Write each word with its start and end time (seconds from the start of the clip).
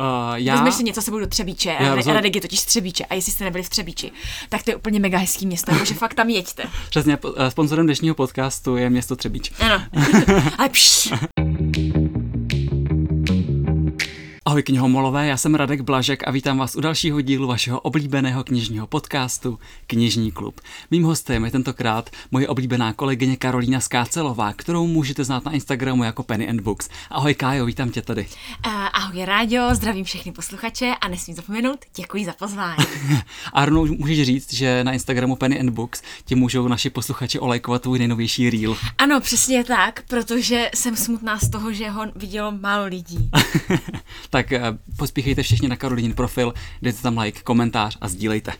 Uh, 0.00 0.06
já... 0.34 0.54
Vezmeš 0.54 0.74
si 0.74 0.82
něco 0.84 1.02
sebou 1.02 1.18
do 1.18 1.26
Třebíče, 1.26 1.76
Já 1.80 1.94
rozhod- 1.96 2.14
Radek 2.14 2.34
je 2.34 2.40
totiž 2.40 2.60
z 2.60 2.64
Třebíče 2.66 3.04
a 3.04 3.14
jestli 3.14 3.32
jste 3.32 3.44
nebyli 3.44 3.64
v 3.64 3.68
Třebíči, 3.68 4.10
tak 4.48 4.62
to 4.62 4.70
je 4.70 4.76
úplně 4.76 5.00
mega 5.00 5.18
hezký 5.18 5.46
město, 5.46 5.72
takže 5.78 5.94
fakt 5.94 6.14
tam 6.14 6.28
jeďte. 6.30 6.62
Přesně, 6.90 7.18
eh, 7.36 7.50
sponzorem 7.50 7.86
dnešního 7.86 8.14
podcastu 8.14 8.76
je 8.76 8.90
město 8.90 9.16
Třebíč. 9.16 9.52
Ano. 9.60 9.82
Ale 10.58 10.68
Ahoj 14.54 14.62
knihomolové, 14.62 15.26
já 15.26 15.36
jsem 15.36 15.54
Radek 15.54 15.80
Blažek 15.80 16.28
a 16.28 16.30
vítám 16.30 16.58
vás 16.58 16.76
u 16.76 16.80
dalšího 16.80 17.20
dílu 17.20 17.48
vašeho 17.48 17.80
oblíbeného 17.80 18.44
knižního 18.44 18.86
podcastu 18.86 19.58
Knižní 19.86 20.32
klub. 20.32 20.60
Mým 20.90 21.02
hostem 21.04 21.44
je 21.44 21.50
tentokrát 21.50 22.10
moje 22.30 22.48
oblíbená 22.48 22.92
kolegyně 22.92 23.36
Karolína 23.36 23.80
Skácelová, 23.80 24.52
kterou 24.52 24.86
můžete 24.86 25.24
znát 25.24 25.44
na 25.44 25.52
Instagramu 25.52 26.04
jako 26.04 26.22
Penny 26.22 26.48
and 26.48 26.60
Books. 26.60 26.88
Ahoj 27.10 27.34
Kájo, 27.34 27.66
vítám 27.66 27.90
tě 27.90 28.02
tady. 28.02 28.26
Uh, 28.66 28.72
ahoj 28.92 29.24
Ráďo, 29.24 29.74
zdravím 29.74 30.04
všechny 30.04 30.32
posluchače 30.32 30.94
a 31.00 31.08
nesmím 31.08 31.36
zapomenout, 31.36 31.78
děkuji 31.96 32.24
za 32.24 32.32
pozvání. 32.32 32.84
A 33.52 33.64
rovnou 33.64 33.86
můžeš 33.86 34.26
říct, 34.26 34.54
že 34.54 34.84
na 34.84 34.92
Instagramu 34.92 35.36
Penny 35.36 35.60
and 35.60 35.70
Books 35.70 36.02
ti 36.24 36.34
můžou 36.34 36.68
naši 36.68 36.90
posluchači 36.90 37.38
olajkovat 37.38 37.82
tvůj 37.82 37.98
nejnovější 37.98 38.50
reel. 38.50 38.76
Ano, 38.98 39.20
přesně 39.20 39.64
tak, 39.64 40.02
protože 40.08 40.70
jsem 40.74 40.96
smutná 40.96 41.38
z 41.38 41.48
toho, 41.48 41.72
že 41.72 41.90
ho 41.90 42.06
vidělo 42.16 42.52
málo 42.52 42.84
lidí. 42.84 43.30
tak 44.30 44.43
eh, 44.52 44.62
pospíchejte 44.96 45.42
všichni 45.42 45.68
na 45.68 45.76
Karolín 45.76 46.14
profil, 46.14 46.54
dejte 46.82 47.02
tam 47.02 47.18
like, 47.18 47.42
komentář 47.42 47.98
a 48.00 48.08
sdílejte. 48.08 48.52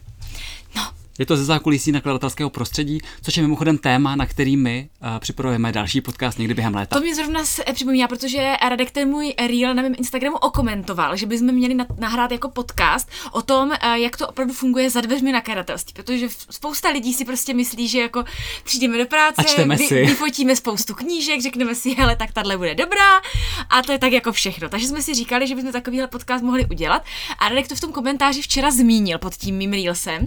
Je 1.18 1.26
to 1.26 1.36
ze 1.36 1.44
zákulisí 1.44 1.92
nakladatelského 1.92 2.50
prostředí, 2.50 2.98
což 3.22 3.36
je 3.36 3.42
mimochodem 3.42 3.78
téma, 3.78 4.16
na 4.16 4.26
který 4.26 4.56
my 4.56 4.88
uh, 5.02 5.18
připravujeme 5.18 5.72
další 5.72 6.00
podcast 6.00 6.38
někdy 6.38 6.54
během 6.54 6.74
léta. 6.74 6.96
To 6.96 7.02
mě 7.02 7.14
zrovna 7.14 7.44
se 7.44 7.62
připomíná, 7.74 8.08
protože 8.08 8.54
Radek 8.68 8.90
ten 8.90 9.08
můj 9.08 9.34
reel 9.48 9.74
na 9.74 9.82
mém 9.82 9.94
Instagramu 9.98 10.36
okomentoval, 10.36 11.16
že 11.16 11.26
bychom 11.26 11.52
měli 11.52 11.74
na- 11.74 11.86
nahrát 11.98 12.32
jako 12.32 12.48
podcast 12.48 13.08
o 13.32 13.42
tom, 13.42 13.72
eh, 13.72 13.98
jak 13.98 14.16
to 14.16 14.28
opravdu 14.28 14.54
funguje 14.54 14.90
za 14.90 15.00
dveřmi 15.00 15.32
nakladatelství, 15.32 15.92
protože 15.94 16.28
spousta 16.50 16.88
lidí 16.88 17.14
si 17.14 17.24
prostě 17.24 17.54
myslí, 17.54 17.88
že 17.88 18.00
jako 18.00 18.24
přijdeme 18.64 18.98
do 18.98 19.06
práce, 19.06 19.34
A 19.36 19.42
čteme 19.42 19.78
si. 19.78 19.94
vyfotíme 20.06 20.56
spoustu 20.56 20.94
knížek, 20.94 21.42
řekneme 21.42 21.74
si, 21.74 21.94
hele, 21.94 22.16
tak 22.16 22.32
tahle 22.32 22.56
bude 22.56 22.74
dobrá 22.74 23.16
a 23.70 23.82
to 23.82 23.92
je 23.92 23.98
tak 23.98 24.12
jako 24.12 24.32
všechno. 24.32 24.68
Takže 24.68 24.86
jsme 24.88 25.02
si 25.02 25.14
říkali, 25.14 25.46
že 25.46 25.54
bychom 25.54 25.72
takovýhle 25.72 26.06
podcast 26.06 26.44
mohli 26.44 26.66
udělat 26.70 27.02
a 27.38 27.48
Radek 27.48 27.68
to 27.68 27.74
v 27.74 27.80
tom 27.80 27.92
komentáři 27.92 28.42
včera 28.42 28.70
zmínil 28.70 29.18
pod 29.18 29.34
tím 29.34 29.56
mým 29.56 29.72
reelsem 29.72 30.26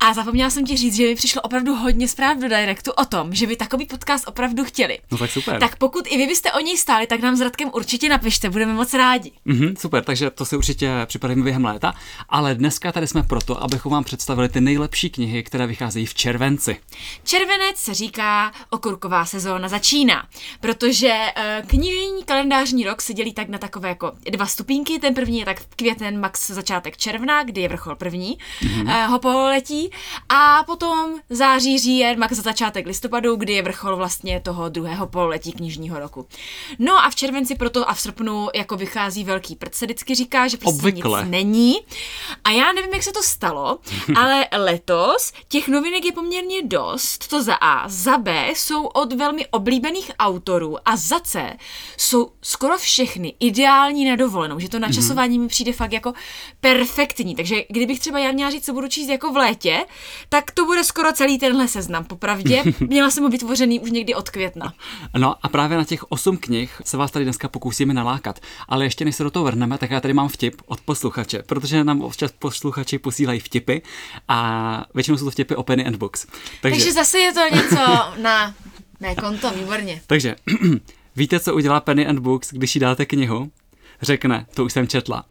a 0.00 0.12
zapomněla 0.24 0.50
jsem 0.50 0.66
ti 0.66 0.76
říct, 0.76 0.96
že 0.96 1.02
mi 1.02 1.14
přišlo 1.14 1.42
opravdu 1.42 1.74
hodně 1.74 2.08
zpráv 2.08 2.36
do 2.36 2.48
directu 2.48 2.92
o 2.92 3.04
tom, 3.04 3.34
že 3.34 3.46
by 3.46 3.56
takový 3.56 3.86
podcast 3.86 4.28
opravdu 4.28 4.64
chtěli. 4.64 4.98
No 5.10 5.18
tak 5.18 5.30
super. 5.30 5.60
Tak 5.60 5.76
pokud 5.76 6.04
i 6.08 6.16
vy 6.16 6.26
byste 6.26 6.52
o 6.52 6.60
něj 6.60 6.76
stáli, 6.76 7.06
tak 7.06 7.20
nám 7.20 7.36
s 7.36 7.40
Radkem 7.40 7.70
určitě 7.74 8.08
napište, 8.08 8.50
budeme 8.50 8.72
moc 8.72 8.94
rádi. 8.94 9.32
Mhm, 9.44 9.76
super, 9.76 10.04
takže 10.04 10.30
to 10.30 10.44
si 10.44 10.56
určitě 10.56 10.90
připravíme 11.06 11.44
během 11.44 11.64
léta, 11.64 11.94
ale 12.28 12.54
dneska 12.54 12.92
tady 12.92 13.06
jsme 13.06 13.22
proto, 13.22 13.62
abychom 13.62 13.92
vám 13.92 14.04
představili 14.04 14.48
ty 14.48 14.60
nejlepší 14.60 15.10
knihy, 15.10 15.42
které 15.42 15.66
vycházejí 15.66 16.06
v 16.06 16.14
červenci. 16.14 16.76
Červenec 17.24 17.76
se 17.76 17.94
říká 17.94 18.52
okurková 18.70 19.24
sezóna 19.24 19.68
začíná, 19.68 20.26
protože 20.60 21.08
uh, 21.08 21.66
knižní 21.66 22.24
kalendářní 22.24 22.84
rok 22.84 23.02
se 23.02 23.14
dělí 23.14 23.32
tak 23.32 23.48
na 23.48 23.58
takové 23.58 23.88
jako 23.88 24.12
dva 24.30 24.46
stupínky. 24.46 24.98
Ten 24.98 25.14
první 25.14 25.38
je 25.38 25.44
tak 25.44 25.62
květen, 25.76 26.20
max 26.20 26.50
začátek 26.50 26.96
června, 26.96 27.42
kdy 27.42 27.60
je 27.60 27.68
vrchol 27.68 27.96
první 27.96 28.38
mm-hmm. 28.62 29.04
uh, 29.04 29.10
ho 29.10 29.18
pololetí 29.18 29.90
a 30.28 30.64
potom 30.66 31.14
září, 31.30 31.78
říjen, 31.78 32.18
max 32.18 32.36
začátek 32.36 32.86
listopadu, 32.86 33.36
kdy 33.36 33.52
je 33.52 33.62
vrchol 33.62 33.96
vlastně 33.96 34.40
toho 34.40 34.68
druhého 34.68 35.06
pololetí 35.06 35.52
knižního 35.52 35.98
roku. 35.98 36.26
No 36.78 37.04
a 37.04 37.10
v 37.10 37.14
červenci 37.14 37.54
proto 37.54 37.90
a 37.90 37.94
v 37.94 38.00
srpnu 38.00 38.48
jako 38.54 38.76
vychází 38.76 39.24
velký 39.24 39.56
prd, 39.56 39.74
se 39.74 39.86
vždycky 39.86 40.14
říká, 40.14 40.48
že 40.48 40.56
prostě 40.56 40.78
Obvykle. 40.78 41.22
nic 41.22 41.30
není. 41.30 41.74
A 42.44 42.50
já 42.50 42.72
nevím, 42.72 42.94
jak 42.94 43.02
se 43.02 43.12
to 43.12 43.22
stalo, 43.22 43.78
ale 44.16 44.46
letos 44.56 45.32
těch 45.48 45.68
novinek 45.68 46.04
je 46.04 46.12
poměrně 46.12 46.62
dost. 46.62 47.28
To 47.28 47.42
za 47.42 47.54
A. 47.54 47.88
Za 47.88 48.18
B 48.18 48.48
jsou 48.54 48.86
od 48.86 49.12
velmi 49.12 49.46
oblíbených 49.46 50.10
autorů 50.18 50.76
a 50.88 50.96
za 50.96 51.20
C 51.20 51.56
jsou 51.96 52.30
skoro 52.42 52.78
všechny 52.78 53.34
ideální 53.40 54.04
na 54.04 54.16
dovolenou, 54.16 54.58
že 54.58 54.68
to 54.68 54.78
načasování 54.78 55.38
mi 55.38 55.48
přijde 55.48 55.72
fakt 55.72 55.92
jako 55.92 56.12
perfektní. 56.60 57.34
Takže 57.34 57.64
kdybych 57.68 58.00
třeba 58.00 58.18
já 58.18 58.32
měla 58.32 58.50
říct, 58.50 58.64
co 58.64 58.72
budu 58.72 58.88
číst 58.88 59.08
jako 59.08 59.32
v 59.32 59.36
létě, 59.36 59.84
tak 60.28 60.50
to 60.50 60.64
bude 60.64 60.84
skoro 60.84 61.12
celý 61.12 61.38
tenhle 61.38 61.68
seznam. 61.68 62.04
Popravdě 62.04 62.62
měla 62.80 63.10
jsem 63.10 63.24
ho 63.24 63.30
vytvořený 63.30 63.80
už 63.80 63.90
někdy 63.90 64.14
od 64.14 64.30
května. 64.30 64.74
No 65.18 65.34
a 65.42 65.48
právě 65.48 65.78
na 65.78 65.84
těch 65.84 66.04
osm 66.12 66.36
knih 66.36 66.82
se 66.84 66.96
vás 66.96 67.10
tady 67.10 67.24
dneska 67.24 67.48
pokusíme 67.48 67.94
nalákat. 67.94 68.40
Ale 68.68 68.84
ještě 68.84 69.04
než 69.04 69.16
se 69.16 69.24
do 69.24 69.30
toho 69.30 69.44
vrhneme, 69.44 69.78
tak 69.78 69.90
já 69.90 70.00
tady 70.00 70.14
mám 70.14 70.28
vtip 70.28 70.62
od 70.66 70.80
posluchače, 70.80 71.42
protože 71.46 71.84
nám 71.84 72.00
občas 72.02 72.32
posluchači 72.38 72.98
posílají 72.98 73.40
vtipy 73.40 73.78
a 74.28 74.84
většinou 74.94 75.16
jsou 75.18 75.24
to 75.24 75.30
vtipy 75.30 75.54
o 75.54 75.62
Penny 75.62 75.86
and 75.86 75.96
Books. 75.96 76.26
Takže, 76.62 76.78
Takže 76.78 76.92
zase 76.92 77.18
je 77.18 77.32
to 77.32 77.40
něco 77.54 77.76
na 78.22 78.54
mé 79.00 79.14
konto, 79.14 79.50
výborně. 79.50 80.02
takže 80.06 80.36
víte, 81.16 81.40
co 81.40 81.54
udělá 81.54 81.80
Penny 81.80 82.06
and 82.06 82.18
Books, 82.18 82.48
když 82.52 82.74
jí 82.74 82.80
dáte 82.80 83.06
knihu? 83.06 83.50
Řekne, 84.02 84.46
to 84.54 84.64
už 84.64 84.72
jsem 84.72 84.88
četla. 84.88 85.24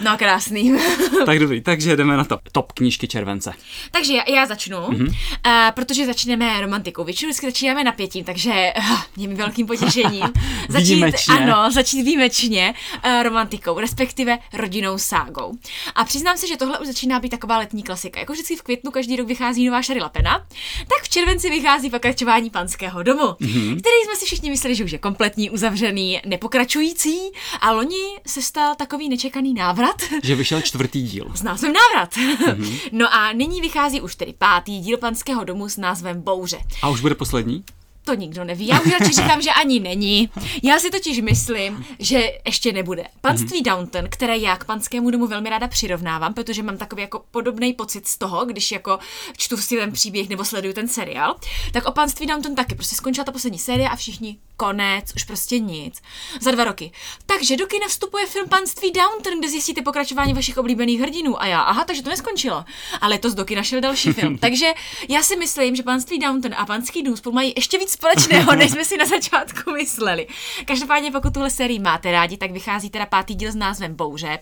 No 0.00 0.18
krásný. 0.18 0.78
tak 1.26 1.38
dobrý, 1.38 1.60
takže 1.60 1.96
jdeme 1.96 2.16
na 2.16 2.24
to. 2.24 2.38
Top 2.52 2.72
knížky 2.72 3.08
července. 3.08 3.52
takže 3.90 4.14
já, 4.14 4.22
já 4.28 4.46
začnu, 4.46 4.76
mm-hmm. 4.76 5.08
uh, 5.08 5.74
protože 5.74 6.06
začneme 6.06 6.60
romantikou. 6.60 7.04
Většinou 7.04 7.28
vždycky 7.28 7.46
začínáme 7.46 7.84
napětím, 7.84 8.24
takže 8.24 8.72
uh, 8.78 9.00
mě 9.16 9.28
mi 9.28 9.34
velkým 9.34 9.66
potěšením 9.66 10.24
začít, 10.68 10.86
Výjimečně. 10.86 11.34
ano, 11.34 11.70
začít 11.70 12.02
výjimečně 12.02 12.74
uh, 13.04 13.22
romantikou, 13.22 13.78
respektive 13.80 14.38
rodinnou 14.52 14.98
ságou. 14.98 15.52
A 15.94 16.04
přiznám 16.04 16.36
se, 16.36 16.46
že 16.46 16.56
tohle 16.56 16.78
už 16.78 16.86
začíná 16.86 17.20
být 17.20 17.28
taková 17.28 17.58
letní 17.58 17.82
klasika. 17.82 18.20
Jako 18.20 18.32
vždycky 18.32 18.56
v 18.56 18.62
květnu 18.62 18.90
každý 18.90 19.16
rok 19.16 19.28
vychází 19.28 19.66
nová 19.66 19.82
Šary 19.82 20.00
Lapena, 20.00 20.38
tak 20.78 21.02
v 21.02 21.08
červenci 21.08 21.50
vychází 21.50 21.90
pokračování 21.90 22.50
panského 22.50 23.02
domu, 23.02 23.22
mm-hmm. 23.22 23.80
který 23.80 23.96
jsme 24.04 24.16
si 24.16 24.26
všichni 24.26 24.50
mysleli, 24.50 24.74
že 24.74 24.84
už 24.84 24.92
je 24.92 24.98
kompletní, 24.98 25.50
uzavřený, 25.50 26.20
nepokračující. 26.26 27.18
A 27.60 27.72
loni 27.72 28.16
se 28.26 28.42
stal 28.42 28.74
takový 28.74 29.08
nečekaný 29.08 29.54
návrat. 29.54 29.89
Že 30.22 30.34
vyšel 30.34 30.60
čtvrtý 30.60 31.02
díl. 31.02 31.30
S 31.34 31.42
názvem 31.42 31.72
Návrat. 31.72 32.14
Mm-hmm. 32.14 32.80
No 32.92 33.14
a 33.14 33.32
nyní 33.32 33.60
vychází 33.60 34.00
už 34.00 34.14
tedy 34.14 34.34
pátý 34.38 34.80
díl 34.80 34.98
panského 34.98 35.44
domu 35.44 35.68
s 35.68 35.76
názvem 35.76 36.22
Bouře. 36.22 36.58
A 36.82 36.88
už 36.88 37.00
bude 37.00 37.14
poslední? 37.14 37.64
To 38.04 38.14
nikdo 38.14 38.44
neví. 38.44 38.66
Já 38.66 38.80
už 38.80 38.92
radši 38.92 39.12
říkám, 39.12 39.42
že 39.42 39.50
ani 39.50 39.80
není. 39.80 40.30
Já 40.62 40.78
si 40.78 40.90
totiž 40.90 41.20
myslím, 41.20 41.84
že 41.98 42.30
ještě 42.46 42.72
nebude. 42.72 43.04
Panství 43.20 43.62
mm-hmm. 43.62 43.76
Downton, 43.76 44.04
které 44.08 44.38
já 44.38 44.56
k 44.56 44.64
panskému 44.64 45.10
domu 45.10 45.26
velmi 45.26 45.50
ráda 45.50 45.68
přirovnávám, 45.68 46.34
protože 46.34 46.62
mám 46.62 46.76
takový 46.76 47.02
jako 47.02 47.22
podobný 47.30 47.72
pocit 47.72 48.08
z 48.08 48.18
toho, 48.18 48.44
když 48.44 48.72
jako 48.72 48.98
čtu 49.36 49.56
si 49.56 49.76
ten 49.76 49.92
příběh 49.92 50.28
nebo 50.28 50.44
sleduju 50.44 50.74
ten 50.74 50.88
seriál, 50.88 51.36
tak 51.72 51.86
o 51.86 51.92
panství 51.92 52.26
Downton 52.26 52.54
taky. 52.54 52.74
Prostě 52.74 52.96
skončila 52.96 53.24
ta 53.24 53.32
poslední 53.32 53.58
série 53.58 53.88
a 53.88 53.96
všichni 53.96 54.38
konec, 54.60 55.12
už 55.16 55.24
prostě 55.24 55.58
nic. 55.58 56.02
Za 56.40 56.50
dva 56.50 56.64
roky. 56.64 56.92
Takže 57.26 57.56
do 57.56 57.66
kina 57.66 57.88
vstupuje 57.88 58.26
film 58.26 58.48
Panství 58.48 58.92
Downton, 58.92 59.38
kde 59.38 59.48
zjistíte 59.48 59.82
pokračování 59.82 60.34
vašich 60.34 60.58
oblíbených 60.58 61.00
hrdinů. 61.00 61.42
A 61.42 61.46
já, 61.46 61.60
aha, 61.60 61.84
takže 61.84 62.02
to 62.02 62.10
neskončilo. 62.10 62.64
Ale 63.00 63.18
to 63.18 63.30
z 63.30 63.34
do 63.34 63.44
kina 63.44 63.62
šel 63.62 63.80
další 63.80 64.12
film. 64.12 64.38
takže 64.40 64.72
já 65.08 65.22
si 65.22 65.36
myslím, 65.36 65.76
že 65.76 65.82
Panství 65.82 66.18
Downton 66.18 66.54
a 66.56 66.66
Panský 66.66 67.02
dům 67.02 67.16
spolu 67.16 67.34
mají 67.34 67.52
ještě 67.56 67.78
víc 67.78 67.90
společného, 67.90 68.52
než 68.56 68.70
jsme 68.70 68.84
si 68.84 68.96
na 68.96 69.04
začátku 69.04 69.70
mysleli. 69.70 70.26
Každopádně, 70.64 71.12
pokud 71.12 71.34
tuhle 71.34 71.50
sérii 71.50 71.78
máte 71.78 72.12
rádi, 72.12 72.36
tak 72.36 72.50
vychází 72.50 72.90
teda 72.90 73.06
pátý 73.06 73.34
díl 73.34 73.52
s 73.52 73.56
názvem 73.56 73.94
Bouře. 73.94 74.38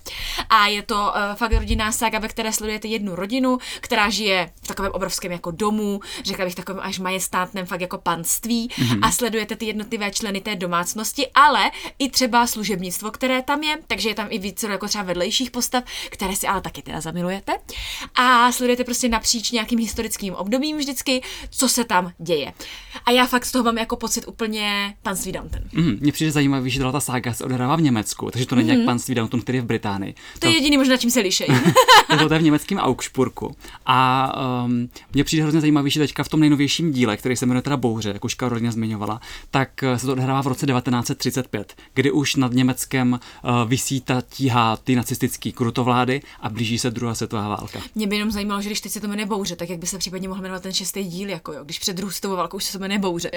A 0.49 0.67
je 0.67 0.83
to 0.83 0.95
uh, 0.95 1.35
fakt 1.35 1.53
rodinná 1.53 1.93
saga, 1.93 2.19
ve 2.19 2.29
které 2.29 2.53
sledujete 2.53 2.89
jednu 2.89 3.15
rodinu, 3.15 3.59
která 3.81 4.11
žije 4.11 4.51
v 4.63 4.69
takovém 4.69 4.93
obrovském 4.93 5.33
jako 5.33 5.51
domu, 5.51 6.01
řekla 6.25 6.45
bych 6.45 6.55
takovém 6.55 6.81
až 6.85 6.99
majestátném 6.99 7.67
fakt 7.67 7.81
jako 7.81 7.99
panství 7.99 8.69
mm-hmm. 8.69 8.99
a 9.03 9.13
sledujete 9.13 9.57
ty 9.57 9.67
jednotlivé 9.67 10.08
členy 10.11 10.41
té 10.41 10.57
domácnosti, 10.57 11.27
ale 11.35 11.71
i 11.99 12.11
třeba 12.11 12.47
služebnictvo, 12.47 13.11
které 13.11 13.43
tam 13.43 13.63
je, 13.63 13.77
takže 13.87 14.09
je 14.09 14.15
tam 14.15 14.27
i 14.31 14.39
více 14.39 14.67
jako 14.67 14.89
třeba 14.89 15.05
vedlejších 15.05 15.51
postav, 15.51 15.85
které 16.11 16.37
si 16.37 16.47
ale 16.47 16.61
taky 16.61 16.83
teda 16.83 17.01
zamilujete. 17.01 17.53
A 18.15 18.53
sledujete 18.53 18.85
prostě 18.85 19.09
napříč 19.09 19.51
nějakým 19.51 19.79
historickým 19.79 20.35
obdobím 20.35 20.79
vždycky, 20.79 21.23
co 21.51 21.69
se 21.69 21.85
tam 21.85 22.13
děje. 22.19 22.53
A 23.09 23.11
já 23.11 23.27
fakt 23.27 23.47
z 23.47 23.53
toho 23.53 23.65
mám 23.65 23.79
jako 23.79 23.97
pocit 23.97 24.25
úplně 24.27 24.95
panství 25.03 25.33
Downton. 25.33 25.61
Mm, 25.73 25.99
mně 26.01 26.13
přijde 26.13 26.31
zajímavý, 26.31 26.71
že 26.71 26.81
ta 26.81 27.01
sága 27.01 27.35
se 27.35 27.45
odehrává 27.45 27.77
v 27.77 27.81
Německu, 27.83 28.31
takže 28.31 28.47
to 28.47 28.55
není 28.55 28.71
mm-hmm. 28.71 28.77
jak 28.77 28.85
panství 28.85 29.15
Downton, 29.15 29.41
který 29.41 29.59
je 29.59 29.63
v 29.63 29.65
Británii. 29.65 30.15
To 30.39 30.47
je 30.47 30.55
jediný 30.55 30.77
možná, 30.77 30.97
čím 30.97 31.11
se 31.11 31.21
lišejí. 31.21 31.49
to, 32.19 32.29
to 32.29 32.35
je 32.35 32.41
v 32.41 32.43
německém 32.43 32.79
Augsburgu. 32.79 33.51
A 33.87 34.33
um, 34.65 34.89
mně 35.15 35.25
přijde 35.25 35.43
hrozně 35.43 35.61
zajímavý, 35.61 35.91
že 35.91 36.01
teďka 36.01 36.25
v 36.25 36.29
tom 36.29 36.41
nejnovějším 36.41 36.93
díle, 36.93 37.17
který 37.17 37.37
se 37.37 37.47
jmenuje 37.47 37.63
teda 37.63 37.77
Bouře, 37.77 38.09
jak 38.09 38.25
už 38.25 38.35
Karolina 38.35 38.71
zmiňovala, 38.71 39.21
tak 39.51 39.85
se 39.97 40.07
to 40.07 40.13
odehrává 40.13 40.43
v 40.43 40.47
roce 40.47 40.67
1935, 40.67 41.75
kdy 41.95 42.11
už 42.11 42.35
nad 42.35 42.53
Německem 42.53 43.13
uh, 43.13 43.69
vysí 43.69 44.01
ta 44.01 44.23
tíha 44.29 44.77
ty 44.77 44.97
nacistické 44.97 45.53
krutovlády 45.53 46.23
a 46.41 46.49
blíží 46.49 46.79
se 46.79 46.91
druhá 46.91 47.15
světová 47.15 47.49
válka. 47.49 47.81
Mě 47.95 48.07
by 48.07 48.17
jenom 48.17 48.31
zajímalo, 48.31 48.63
že 48.63 48.69
když 48.69 48.81
teď 48.81 48.93
se 48.93 49.01
to 49.01 49.09
jmenuje 49.09 49.27
Bouře, 49.27 49.57
tak 49.57 49.71
jak 49.71 49.79
by 49.79 49.87
se 49.87 49.99
případně 49.99 50.29
mohl 50.29 50.43
jmenovat 50.43 50.63
ten 50.63 50.73
šestý 50.73 51.05
díl, 51.05 51.29
jako 51.29 51.53
jo, 51.53 51.65
když 51.65 51.79
před 51.79 51.97
druhou 51.97 52.11
světovou 52.11 52.37
válkou 52.37 52.57
už 52.57 52.65
se 52.65 52.73
to 52.73 52.79
jmenuje 52.79 52.98
Bouře. 52.99 53.31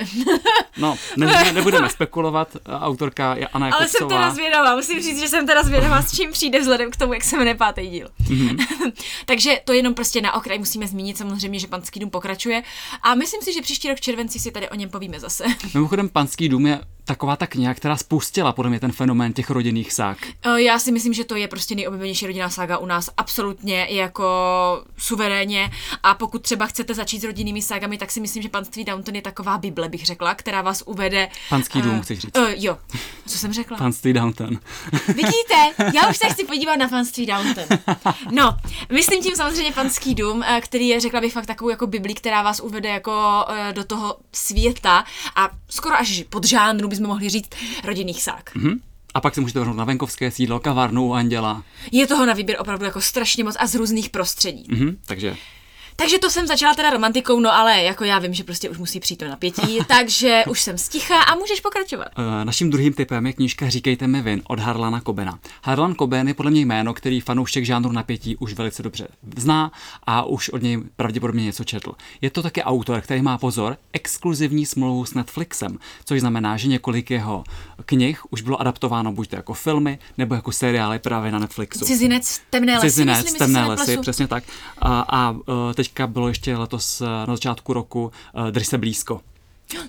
no, 0.77 0.97
ne, 1.17 1.51
nebudeme 1.53 1.89
spekulovat, 1.95 2.57
autorka 2.81 3.35
je 3.35 3.47
Anna 3.47 3.69
Ale 3.71 3.89
jsem 3.89 4.07
teda 4.07 4.31
zvědavá, 4.31 4.75
musím 4.75 5.01
říct, 5.01 5.19
že 5.19 5.27
jsem 5.27 5.47
teda 5.47 5.63
zvědavá, 5.63 6.01
s 6.01 6.15
čím 6.15 6.31
přijde 6.31 6.59
vzhledem 6.59 6.91
k 6.91 6.95
tomu, 6.97 7.13
jak 7.13 7.23
se 7.23 7.37
jmenuje 7.37 7.55
pátý 7.55 7.87
díl. 7.87 8.07
Mm-hmm. 8.23 8.65
Takže 9.25 9.57
to 9.65 9.73
jenom 9.73 9.93
prostě 9.93 10.21
na 10.21 10.33
okraj 10.33 10.59
musíme 10.59 10.87
zmínit 10.87 11.17
samozřejmě, 11.17 11.59
že 11.59 11.67
Panský 11.67 11.99
dům 11.99 12.09
pokračuje 12.09 12.63
a 13.03 13.15
myslím 13.15 13.41
si, 13.41 13.53
že 13.53 13.61
příští 13.61 13.87
rok 13.87 13.97
v 13.97 14.01
červenci 14.01 14.39
si 14.39 14.51
tady 14.51 14.69
o 14.69 14.75
něm 14.75 14.89
povíme 14.89 15.19
zase. 15.19 15.43
Mimochodem, 15.73 16.09
Panský 16.09 16.49
dům 16.49 16.65
je 16.65 16.79
taková 17.11 17.35
ta 17.35 17.47
kniha, 17.47 17.73
která 17.73 17.97
spustila 17.97 18.51
podle 18.51 18.69
mě 18.69 18.79
ten 18.79 18.91
fenomén 18.91 19.33
těch 19.33 19.49
rodinných 19.49 19.93
ság. 19.93 20.17
Já 20.55 20.79
si 20.79 20.91
myslím, 20.91 21.13
že 21.13 21.23
to 21.23 21.35
je 21.35 21.47
prostě 21.47 21.75
nejoblíbenější 21.75 22.27
rodinná 22.27 22.49
sága 22.49 22.77
u 22.77 22.85
nás 22.85 23.09
absolutně 23.17 23.87
jako 23.89 24.25
suverénně 24.97 25.71
a 26.03 26.13
pokud 26.13 26.41
třeba 26.41 26.65
chcete 26.65 26.93
začít 26.93 27.19
s 27.19 27.23
rodinnými 27.23 27.61
ságami, 27.61 27.97
tak 27.97 28.11
si 28.11 28.19
myslím, 28.19 28.43
že 28.43 28.49
Panství 28.49 28.85
Downton 28.85 29.15
je 29.15 29.21
taková 29.21 29.57
bible, 29.57 29.89
bych 29.89 30.05
řekla, 30.05 30.35
která 30.35 30.61
vás 30.61 30.83
uvede. 30.85 31.29
Panský 31.49 31.81
dům, 31.81 31.95
uh, 31.95 32.01
chci 32.01 32.15
říct. 32.15 32.37
Uh, 32.37 32.47
jo, 32.55 32.77
co 33.27 33.37
jsem 33.37 33.53
řekla? 33.53 33.77
Panství 33.77 34.13
Downton. 34.13 34.49
Vidíte, 35.07 35.91
já 35.93 36.09
už 36.09 36.17
se 36.17 36.29
chci 36.29 36.43
podívat 36.43 36.75
na 36.75 36.87
Panství 36.87 37.25
Downton. 37.25 37.63
No, 38.31 38.57
myslím 38.91 39.23
tím 39.23 39.35
samozřejmě 39.35 39.71
Panský 39.71 40.15
dům, 40.15 40.43
eh, 40.43 40.61
který 40.61 40.87
je, 40.87 40.99
řekla 40.99 41.21
bych, 41.21 41.33
fakt 41.33 41.45
takovou 41.45 41.69
jako 41.69 41.87
biblí, 41.87 42.13
která 42.13 42.41
vás 42.41 42.59
uvede 42.59 42.89
jako 42.89 43.45
do 43.71 43.83
toho 43.83 44.17
světa 44.31 45.03
a 45.35 45.49
skoro 45.69 45.95
až 45.95 46.23
pod 46.29 46.45
žánru 46.45 46.87
bychom 47.01 47.07
mohli 47.07 47.30
říct 47.30 47.50
rodinných 47.83 48.24
sák. 48.24 48.51
Mm-hmm. 48.56 48.80
A 49.13 49.21
pak 49.21 49.36
si 49.36 49.42
můžete 49.42 49.59
vrhnout 49.59 49.77
na 49.77 49.86
venkovské 49.86 50.31
sídlo, 50.31 50.59
kavárnu 50.59 51.07
u 51.07 51.13
Anděla. 51.13 51.63
Je 51.92 52.07
toho 52.07 52.25
na 52.25 52.33
výběr 52.33 52.57
opravdu 52.59 52.86
jako 52.86 53.01
strašně 53.01 53.44
moc 53.44 53.56
a 53.59 53.68
z 53.68 53.75
různých 53.75 54.09
prostředí. 54.09 54.65
Mm-hmm, 54.69 54.95
takže 55.06 55.36
takže 56.01 56.19
to 56.19 56.30
jsem 56.30 56.48
začala 56.48 56.74
teda 56.74 56.89
romantikou, 56.89 57.39
no 57.39 57.53
ale 57.53 57.83
jako 57.83 58.03
já 58.03 58.19
vím, 58.19 58.33
že 58.33 58.44
prostě 58.44 58.69
už 58.69 58.77
musí 58.77 59.00
přijít 59.00 59.18
to 59.18 59.27
napětí, 59.27 59.80
takže 59.88 60.44
už 60.50 60.62
jsem 60.62 60.77
sticha 60.77 61.21
a 61.21 61.36
můžeš 61.36 61.59
pokračovat. 61.59 62.07
Uh, 62.18 62.45
naším 62.45 62.69
druhým 62.69 62.94
typem 62.94 63.25
je 63.25 63.33
knížka 63.33 63.69
Říkejte 63.69 64.07
mi 64.07 64.21
vin 64.21 64.42
od 64.48 64.59
Harlana 64.59 65.01
Kobena. 65.01 65.39
Harlan 65.63 65.95
Coben 65.95 66.27
je 66.27 66.33
podle 66.33 66.51
mě 66.51 66.62
jméno, 66.62 66.94
který 66.94 67.21
fanoušek 67.21 67.65
žánru 67.65 67.92
napětí 67.92 68.36
už 68.36 68.53
velice 68.53 68.83
dobře 68.83 69.07
zná 69.38 69.71
a 70.03 70.24
už 70.24 70.50
od 70.50 70.62
něj 70.62 70.77
pravděpodobně 70.95 71.44
něco 71.44 71.63
četl. 71.63 71.92
Je 72.21 72.30
to 72.30 72.44
také 72.44 72.63
autor, 72.63 73.01
který 73.01 73.21
má 73.21 73.38
pozor, 73.38 73.77
exkluzivní 73.94 74.65
smlouvu 74.65 75.06
s 75.06 75.13
Netflixem, 75.13 75.77
což 76.06 76.19
znamená, 76.19 76.57
že 76.57 76.68
několik 76.68 77.12
jeho 77.12 77.44
knih 77.86 78.19
už 78.30 78.42
bylo 78.42 78.62
adaptováno 78.62 79.12
buď 79.12 79.30
to 79.30 79.36
jako 79.36 79.54
filmy 79.54 80.00
nebo 80.18 80.36
jako 80.36 80.51
seriály 80.51 81.00
právě 81.00 81.31
na 81.31 81.39
Netflixu. 81.39 81.86
Cizinec 81.86 82.42
temné 82.50 82.74
lesy. 82.74 82.88
Cizinec 82.88 83.24
myslím, 83.24 83.39
temné 83.39 83.65
lesy, 83.65 83.97
přesně 83.97 84.27
tak. 84.27 84.44
A, 84.77 85.06
a 85.09 85.36
eh, 85.50 85.74
teď 85.74 85.90
teďka 85.91 86.07
bylo 86.07 86.27
ještě 86.27 86.57
letos 86.57 87.01
eh, 87.01 87.05
na 87.05 87.35
začátku 87.35 87.73
roku 87.73 88.11
uh, 88.33 88.47
Drž 88.51 88.67
se 88.67 88.77
blízko. 88.77 89.21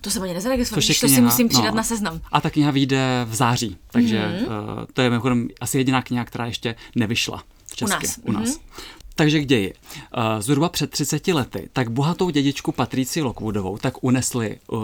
To 0.00 0.10
jsem 0.10 0.22
ani 0.22 0.34
nezaregistroval, 0.34 0.82
to 1.00 1.08
si 1.08 1.20
musím 1.20 1.48
přidat 1.48 1.70
no, 1.70 1.76
na 1.76 1.82
seznam. 1.82 2.20
A 2.32 2.40
ta 2.40 2.50
kniha 2.50 2.70
vyjde 2.70 3.26
v 3.28 3.34
září, 3.34 3.76
takže 3.90 4.18
mm-hmm. 4.18 4.78
uh, 4.78 4.84
to 4.92 5.02
je 5.02 5.10
mimochodem 5.10 5.48
asi 5.60 5.78
jediná 5.78 6.02
kniha, 6.02 6.24
která 6.24 6.46
ještě 6.46 6.74
nevyšla 6.94 7.42
v 7.66 7.76
České, 7.76 7.96
u 7.96 8.00
nás. 8.00 8.18
U 8.22 8.32
nás. 8.32 8.48
Mm-hmm. 8.48 9.01
Takže 9.14 9.40
k 9.40 9.46
ději. 9.46 9.74
Eh, 9.94 10.42
zhruba 10.42 10.68
před 10.68 10.90
30 10.90 11.32
lety 11.32 11.68
tak 11.72 11.90
bohatou 11.90 12.30
dědičku 12.30 12.72
Patrici 12.72 13.22
Lockwoodovou 13.22 13.78
tak 13.78 14.04
unesli 14.04 14.58
uh, 14.66 14.80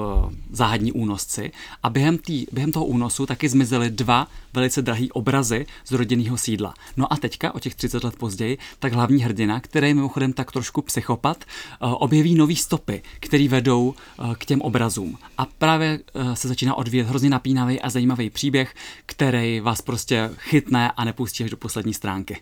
záhadní 0.50 0.92
únosci 0.92 1.52
a 1.82 1.90
během, 1.90 2.18
tý, 2.18 2.46
během 2.52 2.72
toho 2.72 2.84
únosu 2.84 3.26
taky 3.26 3.48
zmizely 3.48 3.90
dva 3.90 4.28
velice 4.52 4.82
drahý 4.82 5.12
obrazy 5.12 5.66
z 5.86 5.92
rodinného 5.92 6.36
sídla. 6.36 6.74
No 6.96 7.12
a 7.12 7.16
teďka, 7.16 7.54
o 7.54 7.58
těch 7.58 7.74
30 7.74 8.04
let 8.04 8.16
později, 8.16 8.58
tak 8.78 8.92
hlavní 8.92 9.22
hrdina, 9.22 9.60
který 9.60 9.88
je 9.88 9.94
mimochodem 9.94 10.32
tak 10.32 10.52
trošku 10.52 10.82
psychopat, 10.82 11.44
uh, 11.82 11.94
objeví 11.98 12.34
nový 12.34 12.56
stopy, 12.56 13.02
které 13.20 13.48
vedou 13.48 13.94
uh, 14.18 14.34
k 14.34 14.44
těm 14.44 14.60
obrazům. 14.60 15.18
A 15.38 15.46
právě 15.58 16.00
uh, 16.12 16.32
se 16.32 16.48
začíná 16.48 16.74
odvíjet 16.74 17.08
hrozně 17.08 17.30
napínavý 17.30 17.80
a 17.80 17.90
zajímavý 17.90 18.30
příběh, 18.30 18.74
který 19.06 19.60
vás 19.60 19.82
prostě 19.82 20.30
chytne 20.36 20.90
a 20.90 21.04
nepustí 21.04 21.44
až 21.44 21.50
do 21.50 21.56
poslední 21.56 21.94
stránky. 21.94 22.40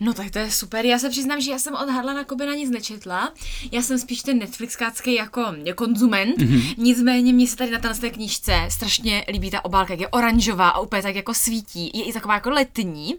No 0.00 0.14
tak 0.14 0.30
to 0.30 0.38
je 0.38 0.50
super. 0.50 0.86
Já 0.86 0.98
se 0.98 1.10
přiznám, 1.10 1.40
že 1.40 1.50
já 1.50 1.58
jsem 1.58 1.74
od 1.74 1.88
Harlana 1.90 2.24
Kobena 2.24 2.54
nic 2.54 2.70
nečetla. 2.70 3.32
Já 3.72 3.82
jsem 3.82 3.98
spíš 3.98 4.22
ten 4.22 4.38
Netflixkácký 4.38 5.14
jako 5.14 5.42
konzument. 5.74 6.38
Mm-hmm. 6.38 6.74
Nicméně 6.78 7.32
mně 7.32 7.46
se 7.46 7.56
tady 7.56 7.70
na 7.70 7.78
té 7.78 8.10
knížce 8.10 8.68
strašně 8.68 9.24
líbí 9.32 9.50
ta 9.50 9.64
obálka, 9.64 9.92
jak 9.92 10.00
je 10.00 10.08
oranžová 10.08 10.68
a 10.68 10.80
úplně 10.80 11.02
tak 11.02 11.14
jako 11.14 11.34
svítí. 11.34 11.90
Je 11.94 12.04
i 12.04 12.12
taková 12.12 12.34
jako 12.34 12.50
letní. 12.50 13.14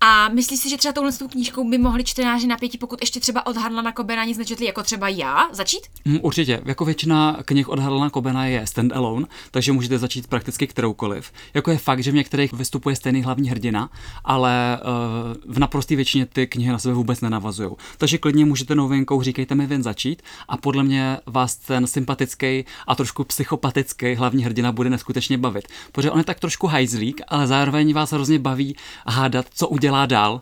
A 0.00 0.28
myslíš 0.28 0.60
si, 0.60 0.68
že 0.70 0.76
třeba 0.76 0.92
touhle 0.92 1.12
knížkou 1.30 1.70
by 1.70 1.78
mohli 1.78 2.04
čtenáři 2.04 2.46
napětí, 2.46 2.78
pokud 2.78 3.00
ještě 3.00 3.20
třeba 3.20 3.46
od 3.46 3.56
Harlana 3.56 3.92
Kobena 3.92 4.24
nic 4.24 4.38
nečetli, 4.38 4.66
jako 4.66 4.82
třeba 4.82 5.08
já, 5.08 5.48
začít? 5.52 5.80
Mm, 6.04 6.18
určitě. 6.22 6.62
Jako 6.64 6.84
většina 6.84 7.38
knih 7.44 7.68
od 7.68 7.78
Harlana 7.78 8.10
Kobena 8.10 8.46
je 8.46 8.64
stand-alone, 8.64 9.26
takže 9.50 9.72
můžete 9.72 9.98
začít 9.98 10.26
prakticky 10.26 10.66
kteroukoliv. 10.66 11.32
Jako 11.54 11.70
je 11.70 11.78
fakt, 11.78 12.02
že 12.02 12.10
v 12.10 12.14
některých 12.14 12.52
vystupuje 12.52 12.96
stejný 12.96 13.22
hlavní 13.22 13.50
hrdina, 13.50 13.90
ale 14.24 14.80
uh, 14.82 15.54
v 15.54 15.58
naprostý 15.58 15.96
většině 16.00 16.26
ty 16.26 16.46
knihy 16.46 16.72
na 16.72 16.78
sebe 16.78 16.94
vůbec 16.94 17.20
nenavazují. 17.20 17.70
Takže 17.98 18.18
klidně 18.18 18.44
můžete 18.44 18.74
novinkou 18.74 19.22
Říkejte 19.22 19.54
mi 19.54 19.66
ven 19.66 19.82
začít 19.82 20.22
a 20.48 20.56
podle 20.56 20.82
mě 20.82 21.18
vás 21.26 21.56
ten 21.56 21.86
sympatický 21.86 22.64
a 22.86 22.94
trošku 22.94 23.24
psychopatický 23.24 24.14
hlavní 24.14 24.44
hrdina 24.44 24.72
bude 24.72 24.90
neskutečně 24.90 25.38
bavit. 25.38 25.68
Protože 25.92 26.10
on 26.10 26.18
je 26.18 26.24
tak 26.24 26.40
trošku 26.40 26.66
hajzlík, 26.66 27.20
ale 27.28 27.46
zároveň 27.46 27.92
vás 27.94 28.12
hrozně 28.12 28.38
baví 28.38 28.76
hádat, 29.06 29.46
co 29.54 29.68
udělá 29.68 30.06
dál, 30.06 30.40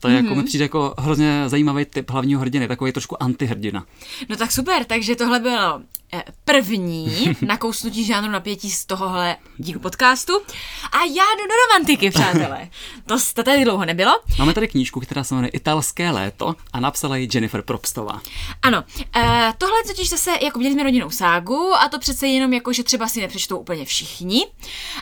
to 0.00 0.08
je 0.08 0.14
mm-hmm. 0.14 0.24
jako 0.24 0.34
mi 0.34 0.40
mhm. 0.40 0.46
přijde 0.46 0.64
jako 0.64 0.94
hrozně 0.98 1.48
zajímavý 1.48 1.84
typ 1.84 2.10
hlavního 2.10 2.40
hrdiny, 2.40 2.68
takový 2.68 2.92
trošku 2.92 3.22
antihrdina. 3.22 3.84
No 4.28 4.36
tak 4.36 4.52
super, 4.52 4.84
takže 4.84 5.16
tohle 5.16 5.40
bylo 5.40 5.80
první 6.44 7.36
nakousnutí 7.40 8.04
žánru 8.04 8.30
napětí 8.30 8.70
z 8.70 8.86
tohohle 8.86 9.36
dílu 9.56 9.80
podcastu. 9.80 10.32
A 10.92 10.98
já 10.98 11.24
jdu 11.38 11.46
do 11.48 11.54
romantiky, 11.68 12.10
přátelé. 12.10 12.68
To, 13.06 13.16
to 13.34 13.42
tady 13.42 13.64
dlouho 13.64 13.84
nebylo. 13.84 14.20
Máme 14.38 14.54
tady 14.54 14.68
knížku, 14.68 15.00
která 15.00 15.24
se 15.24 15.34
jmenuje 15.34 15.50
Italské 15.50 16.10
léto 16.10 16.54
a 16.72 16.80
napsala 16.80 17.16
ji 17.16 17.28
Jennifer 17.34 17.62
Propstová. 17.62 18.20
Ano, 18.62 18.84
e, 19.16 19.52
tohle 19.58 19.84
totiž 19.86 20.10
zase, 20.10 20.30
jako 20.42 20.58
měli 20.58 20.74
jsme 20.74 20.82
rodinnou 20.82 21.10
ságu 21.10 21.74
a 21.74 21.88
to 21.88 21.98
přece 21.98 22.26
jenom 22.26 22.52
jako, 22.52 22.72
že 22.72 22.84
třeba 22.84 23.08
si 23.08 23.20
nepřečtou 23.20 23.58
úplně 23.58 23.84
všichni, 23.84 24.46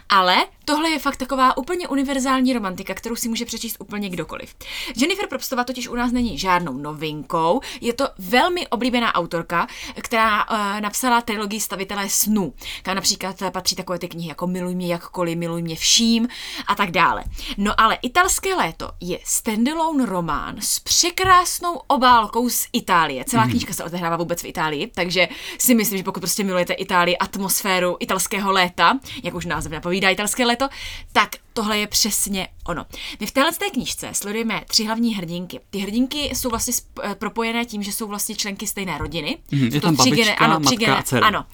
ale 0.09 0.37
tohle 0.65 0.91
je 0.91 0.99
fakt 0.99 1.17
taková 1.17 1.57
úplně 1.57 1.89
univerzální 1.89 2.53
romantika, 2.53 2.95
kterou 2.95 3.17
si 3.17 3.29
může 3.29 3.45
přečíst 3.45 3.77
úplně 3.79 4.09
kdokoliv. 4.09 4.55
Jennifer 4.97 5.29
Propstová 5.29 5.65
totiž 5.65 5.89
u 5.89 5.95
nás 5.95 6.13
není 6.13 6.39
žádnou 6.39 6.73
novinkou, 6.73 7.61
je 7.81 7.93
to 7.93 8.09
velmi 8.19 8.69
oblíbená 8.69 9.15
autorka, 9.15 9.67
která 10.03 10.43
e, 10.43 10.81
napsala 10.81 11.02
napsala 11.03 11.21
trilogii 11.21 11.61
Stavitelé 11.61 12.09
snů, 12.09 12.55
kam 12.83 12.95
například 12.95 13.37
patří 13.53 13.77
takové 13.77 13.99
ty 13.99 14.09
knihy 14.09 14.29
jako 14.29 14.47
Miluj 14.47 14.75
mě 14.75 14.87
jakkoliv, 14.87 15.39
Miluj 15.39 15.63
mě 15.63 15.77
vším 15.77 16.29
a 16.67 16.75
tak 16.75 16.91
dále. 16.91 17.25
No 17.59 17.81
ale 17.81 17.99
Italské 18.03 18.55
léto 18.55 18.91
je 19.01 19.19
standalone 19.25 20.07
román 20.07 20.57
s 20.61 20.79
překrásnou 20.79 21.81
obálkou 21.87 22.49
z 22.49 22.67
Itálie. 22.73 23.25
Celá 23.25 23.45
mm. 23.45 23.51
knížka 23.51 23.73
se 23.73 23.85
odehrává 23.85 24.17
vůbec 24.17 24.43
v 24.43 24.47
Itálii, 24.47 24.87
takže 24.95 25.29
si 25.59 25.75
myslím, 25.75 25.99
že 25.99 26.05
pokud 26.05 26.21
prostě 26.21 26.45
milujete 26.45 26.73
Itálii, 26.73 27.19
atmosféru 27.19 27.97
italského 28.01 28.53
léta, 28.53 28.99
jak 29.23 29.35
už 29.35 29.47
název 29.47 29.73
napovídá 29.73 30.09
italské 30.09 30.47
léto, 30.47 30.69
tak 31.13 31.31
tohle 31.53 31.79
je 31.79 31.87
přesně 31.87 32.49
ono. 32.67 32.87
My 33.21 33.27
v 33.27 33.31
téhle 33.31 33.53
té 33.53 33.71
knížce 33.71 34.11
sledujeme 34.13 34.63
tři 34.69 34.85
hlavní 34.85 35.15
hrdinky. 35.15 35.61
Ty 35.71 35.79
hrdinky 35.79 36.19
jsou 36.19 36.51
vlastně 36.51 36.75
eh, 37.03 37.15
propojené 37.15 37.65
tím, 37.65 37.83
že 37.83 37.93
jsou 37.93 38.07
vlastně 38.07 38.37
členky 38.37 38.67
stejné 38.67 38.99
rodiny. 38.99 39.39
Mm, 39.51 39.63
je 39.63 39.81
tam 39.81 39.97
babička, 39.97 40.17
gene, 40.17 40.35
ano, 40.35 40.61
matka 40.61 40.77
gene, 40.77 40.97
a 40.97 41.03
dcera. 41.03 41.27
Ano. 41.27 41.45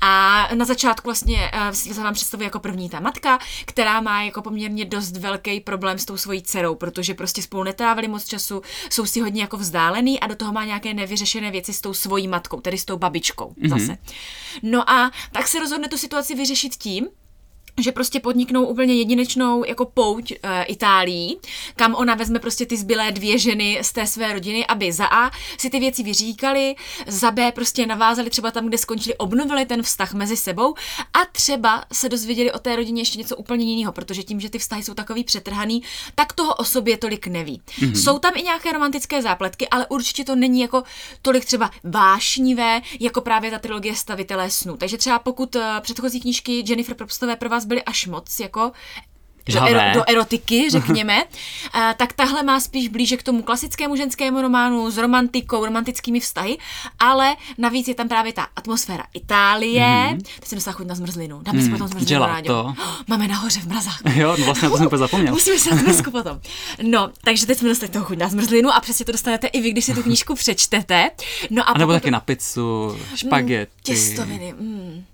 A 0.00 0.48
na 0.54 0.64
začátku 0.64 1.08
vlastně 1.08 1.50
uh, 1.54 1.70
se 1.70 2.02
vám 2.02 2.14
představuje 2.14 2.44
jako 2.44 2.58
první 2.60 2.88
ta 2.88 3.00
matka, 3.00 3.38
která 3.64 4.00
má 4.00 4.22
jako 4.22 4.42
poměrně 4.42 4.84
dost 4.84 5.16
velký 5.16 5.60
problém 5.60 5.98
s 5.98 6.04
tou 6.04 6.16
svojí 6.16 6.42
dcerou, 6.42 6.74
protože 6.74 7.14
prostě 7.14 7.42
spolu 7.42 7.64
netrávili 7.64 8.08
moc 8.08 8.24
času, 8.24 8.62
jsou 8.90 9.06
si 9.06 9.20
hodně 9.20 9.42
jako 9.42 9.56
vzdálený 9.56 10.20
a 10.20 10.26
do 10.26 10.36
toho 10.36 10.52
má 10.52 10.64
nějaké 10.64 10.94
nevyřešené 10.94 11.50
věci 11.50 11.72
s 11.72 11.80
tou 11.80 11.94
svojí 11.94 12.28
matkou, 12.28 12.60
tedy 12.60 12.78
s 12.78 12.84
tou 12.84 12.96
babičkou 12.96 13.44
mm-hmm. 13.44 13.68
zase. 13.68 13.98
No 14.62 14.90
a 14.90 15.10
tak 15.32 15.48
se 15.48 15.58
rozhodne 15.58 15.88
tu 15.88 15.98
situaci 15.98 16.34
vyřešit 16.34 16.76
tím, 16.76 17.08
že 17.80 17.92
prostě 17.92 18.20
podniknou 18.20 18.66
úplně 18.66 18.94
jedinečnou 18.94 19.64
jako 19.64 19.84
pouť 19.84 20.32
e, 20.32 20.62
Itálií, 20.62 21.38
kam 21.76 21.94
ona 21.94 22.14
vezme 22.14 22.38
prostě 22.38 22.66
ty 22.66 22.76
zbylé 22.76 23.12
dvě 23.12 23.38
ženy 23.38 23.78
z 23.82 23.92
té 23.92 24.06
své 24.06 24.32
rodiny, 24.32 24.66
aby 24.66 24.92
za 24.92 25.06
A 25.06 25.30
si 25.58 25.70
ty 25.70 25.80
věci 25.80 26.02
vyříkali, 26.02 26.74
za 27.06 27.30
B 27.30 27.52
prostě 27.52 27.86
navázali 27.86 28.30
třeba 28.30 28.50
tam, 28.50 28.66
kde 28.66 28.78
skončili, 28.78 29.16
obnovili 29.16 29.66
ten 29.66 29.82
vztah 29.82 30.14
mezi 30.14 30.36
sebou 30.36 30.74
a 31.12 31.18
třeba 31.32 31.84
se 31.92 32.08
dozvěděli 32.08 32.52
o 32.52 32.58
té 32.58 32.76
rodině 32.76 33.00
ještě 33.00 33.18
něco 33.18 33.36
úplně 33.36 33.64
jiného, 33.64 33.92
protože 33.92 34.22
tím, 34.22 34.40
že 34.40 34.50
ty 34.50 34.58
vztahy 34.58 34.82
jsou 34.82 34.94
takový 34.94 35.24
přetrhaný, 35.24 35.82
tak 36.14 36.32
toho 36.32 36.54
o 36.54 36.64
sobě 36.64 36.96
tolik 36.96 37.26
neví. 37.26 37.60
Mm-hmm. 37.66 38.02
Jsou 38.04 38.18
tam 38.18 38.32
i 38.36 38.42
nějaké 38.42 38.72
romantické 38.72 39.22
zápletky, 39.22 39.68
ale 39.68 39.86
určitě 39.86 40.24
to 40.24 40.36
není 40.36 40.60
jako 40.60 40.82
tolik 41.22 41.44
třeba 41.44 41.70
vášnivé, 41.84 42.80
jako 43.00 43.20
právě 43.20 43.50
ta 43.50 43.58
trilogie 43.58 43.94
Stavitelé 43.94 44.50
snů. 44.50 44.76
Takže 44.76 44.96
třeba 44.96 45.18
pokud 45.18 45.54
uh, 45.54 45.62
předchozí 45.80 46.20
knížky 46.20 46.64
Jennifer 46.66 46.94
Probstové 46.94 47.36
pro 47.36 47.48
vás 47.48 47.65
byly 47.66 47.82
až 47.82 48.06
moc 48.06 48.40
jako 48.40 48.72
do, 49.54 49.66
ero, 49.66 49.80
do 49.94 50.10
erotiky, 50.10 50.70
řekněme, 50.70 51.24
a, 51.72 51.94
tak 51.94 52.12
tahle 52.12 52.42
má 52.42 52.60
spíš 52.60 52.88
blíže 52.88 53.16
k 53.16 53.22
tomu 53.22 53.42
klasickému 53.42 53.96
ženskému 53.96 54.42
románu 54.42 54.90
s 54.90 54.98
romantikou, 54.98 55.64
romantickými 55.64 56.20
vztahy, 56.20 56.58
ale 56.98 57.36
navíc 57.58 57.88
je 57.88 57.94
tam 57.94 58.08
právě 58.08 58.32
ta 58.32 58.46
atmosféra 58.56 59.04
Itálie. 59.14 59.82
Mm-hmm. 59.82 60.16
Teď 60.16 60.48
jsem 60.48 60.56
dostala 60.56 60.74
chuť 60.74 60.86
na 60.86 60.94
zmrzlinu. 60.94 61.40
Dáme 61.42 61.58
mm, 61.58 61.64
si 61.64 61.70
potom 61.70 61.88
zmrzlinu, 61.88 62.24
to. 62.46 62.64
Oh, 62.64 62.74
máme 63.08 63.28
nahoře 63.28 63.60
v 63.60 63.66
mrazách. 63.66 64.00
Jo, 64.16 64.36
no 64.38 64.44
vlastně 64.44 64.68
to 64.68 64.76
jsem 64.76 64.86
úplně 64.86 64.98
zapomněl. 64.98 65.32
Musíme 65.32 65.58
se 65.58 65.74
na 65.74 66.10
potom. 66.12 66.40
No, 66.82 67.10
takže 67.24 67.46
teď 67.46 67.58
jsme 67.58 67.68
dostali 67.68 67.92
toho 67.92 68.04
chuť 68.04 68.18
na 68.18 68.28
zmrzlinu 68.28 68.70
a 68.70 68.80
přesně 68.80 69.04
to 69.04 69.12
dostanete 69.12 69.46
i 69.46 69.60
vy, 69.60 69.70
když 69.70 69.84
si 69.84 69.94
tu 69.94 70.02
knížku 70.02 70.34
přečtete. 70.34 71.10
No 71.50 71.68
a, 71.68 71.72
a 71.72 71.78
nebo 71.78 71.92
taky 71.92 72.10
na 72.10 72.20
pizzu, 72.20 72.98
špagety. 73.14 73.72
Mm, 73.72 73.82
těstoviny. 73.82 74.54
Mm. 74.58 75.04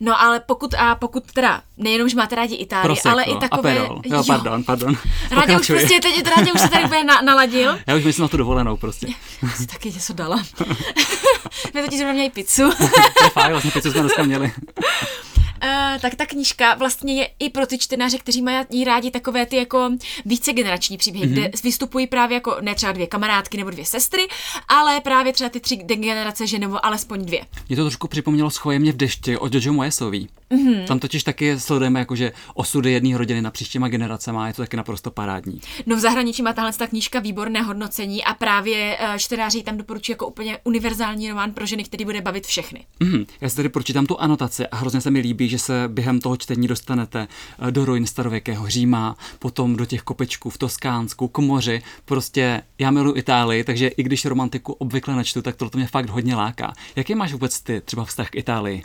No 0.00 0.20
ale 0.22 0.40
pokud, 0.40 0.74
a 0.74 0.94
pokud 0.94 1.32
teda, 1.32 1.62
nejenom, 1.76 2.08
že 2.08 2.16
máte 2.16 2.34
rádi 2.34 2.54
Itálii, 2.54 2.82
Prosecco, 2.82 3.08
ale 3.08 3.22
i 3.22 3.36
takové... 3.36 3.78
Aperol. 3.78 4.00
Jo, 4.04 4.24
pardon, 4.26 4.64
pardon. 4.64 4.96
Rádě 5.30 5.60
už 5.60 5.66
prostě, 5.66 6.00
teď 6.00 6.26
Rádě 6.36 6.52
už 6.52 6.60
se 6.60 6.68
tady 6.68 6.86
bude 6.86 7.04
na, 7.04 7.20
naladil. 7.20 7.78
Já 7.86 7.96
už 7.96 8.04
myslím 8.04 8.22
na 8.22 8.28
tu 8.28 8.36
dovolenou 8.36 8.76
prostě. 8.76 9.06
Já 9.42 9.48
si 9.48 9.66
taky 9.66 9.92
něco 9.92 10.12
dala. 10.12 10.36
My 11.74 11.82
totiž 11.82 11.98
zrovna 11.98 12.12
měli 12.12 12.30
pizzu. 12.30 12.70
to 13.18 13.24
je 13.24 13.30
fajn, 13.30 13.52
vlastně 13.52 13.70
pizzu 13.70 13.90
jsme 13.90 14.00
dneska 14.00 14.22
měli. 14.22 14.52
Uh, 15.64 16.00
tak 16.00 16.14
ta 16.14 16.26
knížka 16.26 16.74
vlastně 16.74 17.14
je 17.14 17.28
i 17.38 17.50
pro 17.50 17.66
ty 17.66 17.78
čtenáře, 17.78 18.18
kteří 18.18 18.42
mají 18.42 18.84
rádi 18.84 19.10
takové 19.10 19.46
ty 19.46 19.56
jako 19.56 19.90
více 20.24 20.52
generační 20.52 20.96
příběhy, 20.96 21.26
mm-hmm. 21.26 21.32
kde 21.32 21.50
vystupují 21.64 22.06
právě 22.06 22.34
jako 22.34 22.56
ne 22.60 22.74
třeba 22.74 22.92
dvě 22.92 23.06
kamarádky 23.06 23.56
nebo 23.56 23.70
dvě 23.70 23.84
sestry, 23.84 24.28
ale 24.68 25.00
právě 25.00 25.32
třeba 25.32 25.50
ty 25.50 25.60
tři 25.60 25.76
generace 25.76 26.46
žen 26.46 26.60
nebo 26.60 26.86
alespoň 26.86 27.24
dvě. 27.24 27.40
Mě 27.68 27.76
to 27.76 27.82
trošku 27.82 28.08
připomnělo 28.08 28.50
schoje 28.50 28.78
mě 28.78 28.92
v 28.92 28.96
dešti 28.96 29.36
od 29.36 29.54
Jojo 29.54 29.72
Moyesový. 29.72 30.28
Mm-hmm. 30.50 30.86
Tam 30.86 30.98
totiž 30.98 31.24
taky 31.24 31.60
sledujeme 31.60 32.00
jakože 32.00 32.32
osudy 32.54 32.92
jedné 32.92 33.18
rodiny 33.18 33.42
na 33.42 33.50
příštíma 33.50 33.88
generacemi 33.88 34.38
a 34.38 34.46
je 34.46 34.52
to 34.52 34.62
taky 34.62 34.76
naprosto 34.76 35.10
parádní. 35.10 35.60
No 35.86 35.96
v 35.96 35.98
zahraničí 35.98 36.42
má 36.42 36.52
tahle 36.52 36.72
ta 36.72 36.86
knížka 36.86 37.20
výborné 37.20 37.62
hodnocení 37.62 38.24
a 38.24 38.34
právě 38.34 38.98
uh, 39.00 39.16
čtenáři 39.16 39.62
tam 39.62 39.76
doporučují 39.76 40.12
jako 40.12 40.26
úplně 40.26 40.58
univerzální 40.64 41.28
román 41.28 41.52
pro 41.52 41.66
ženy, 41.66 41.84
který 41.84 42.04
bude 42.04 42.20
bavit 42.20 42.46
všechny. 42.46 42.86
Mm-hmm. 43.00 43.26
Já 43.40 43.48
si 43.48 43.56
tady 43.56 43.68
pročítám 43.68 44.06
tu 44.06 44.20
anotaci 44.20 44.66
a 44.66 44.76
hrozně 44.76 45.00
se 45.00 45.10
mi 45.10 45.20
líbí, 45.20 45.48
že 45.48 45.58
se 45.58 45.84
během 45.88 46.20
toho 46.20 46.36
čtení 46.36 46.68
dostanete 46.68 47.28
eh, 47.58 47.70
do 47.70 47.84
ruin 47.84 48.06
starověkého 48.06 48.68
Říma, 48.68 49.16
potom 49.38 49.76
do 49.76 49.86
těch 49.86 50.02
kopečků 50.02 50.50
v 50.50 50.58
Toskánsku, 50.58 51.28
k 51.28 51.38
moři. 51.38 51.82
Prostě 52.04 52.62
já 52.78 52.90
miluji 52.90 53.16
Itálii, 53.16 53.64
takže 53.64 53.88
i 53.88 54.02
když 54.02 54.24
romantiku 54.24 54.72
obvykle 54.72 55.16
nečtu, 55.16 55.42
tak 55.42 55.56
to 55.56 55.70
mě 55.74 55.86
fakt 55.86 56.10
hodně 56.10 56.34
láká. 56.34 56.72
Jaký 56.96 57.14
máš 57.14 57.32
vůbec 57.32 57.60
ty 57.60 57.80
třeba 57.80 58.04
vztah 58.04 58.30
k 58.30 58.36
Itálii? 58.36 58.82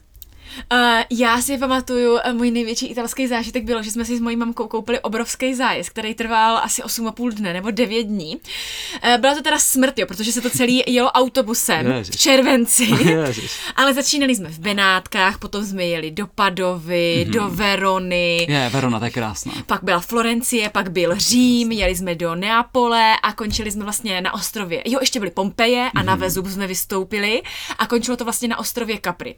Uh, 0.73 0.79
já 1.09 1.41
si 1.41 1.57
pamatuju, 1.57 2.13
uh, 2.13 2.33
můj 2.33 2.51
největší 2.51 2.87
italský 2.87 3.27
zážitek 3.27 3.63
bylo, 3.63 3.83
že 3.83 3.91
jsme 3.91 4.05
si 4.05 4.17
s 4.17 4.19
mojí 4.19 4.35
mamkou 4.35 4.67
koupili 4.67 4.99
obrovský 4.99 5.53
zájezd, 5.53 5.89
který 5.89 6.15
trval 6.15 6.57
asi 6.57 6.81
8,5 6.81 7.31
dne 7.31 7.53
nebo 7.53 7.71
9 7.71 8.03
dní. 8.03 8.35
Uh, 8.35 9.17
byla 9.17 9.35
to 9.35 9.41
teda 9.41 9.59
smrt, 9.59 9.99
jo, 9.99 10.07
protože 10.07 10.31
se 10.31 10.41
to 10.41 10.49
celý 10.49 10.83
jelo 10.87 11.11
autobusem 11.11 11.91
Ježiš. 11.91 12.15
v 12.15 12.19
červenci. 12.19 12.83
Ježiš. 13.25 13.59
Ale 13.75 13.93
začínali 13.93 14.35
jsme 14.35 14.49
v 14.49 14.59
Benátkách, 14.59 15.37
potom 15.37 15.65
jsme 15.65 15.85
jeli 15.85 16.11
do 16.11 16.27
Padovy, 16.27 17.25
mm-hmm. 17.27 17.31
do 17.31 17.49
Verony. 17.49 18.47
Je, 18.49 18.69
Verona, 18.69 18.99
to 18.99 19.05
je 19.05 19.11
krásná. 19.11 19.53
Pak 19.65 19.83
byla 19.83 19.99
Florencie, 19.99 20.69
pak 20.69 20.91
byl 20.91 21.15
Řím, 21.17 21.71
jeli 21.71 21.95
jsme 21.95 22.15
do 22.15 22.35
Neapole 22.35 23.13
a 23.23 23.33
končili 23.33 23.71
jsme 23.71 23.83
vlastně 23.83 24.21
na 24.21 24.33
ostrově. 24.33 24.81
Jo, 24.85 24.99
ještě 25.01 25.19
byly 25.19 25.31
Pompeje 25.31 25.89
a 25.95 25.99
mm-hmm. 25.99 26.05
na 26.05 26.15
mhm. 26.15 26.21
Vezuv 26.21 26.51
jsme 26.51 26.67
vystoupili 26.67 27.41
a 27.79 27.87
končilo 27.87 28.17
to 28.17 28.23
vlastně 28.23 28.47
na 28.47 28.59
ostrově 28.59 28.99
Capri, 29.03 29.35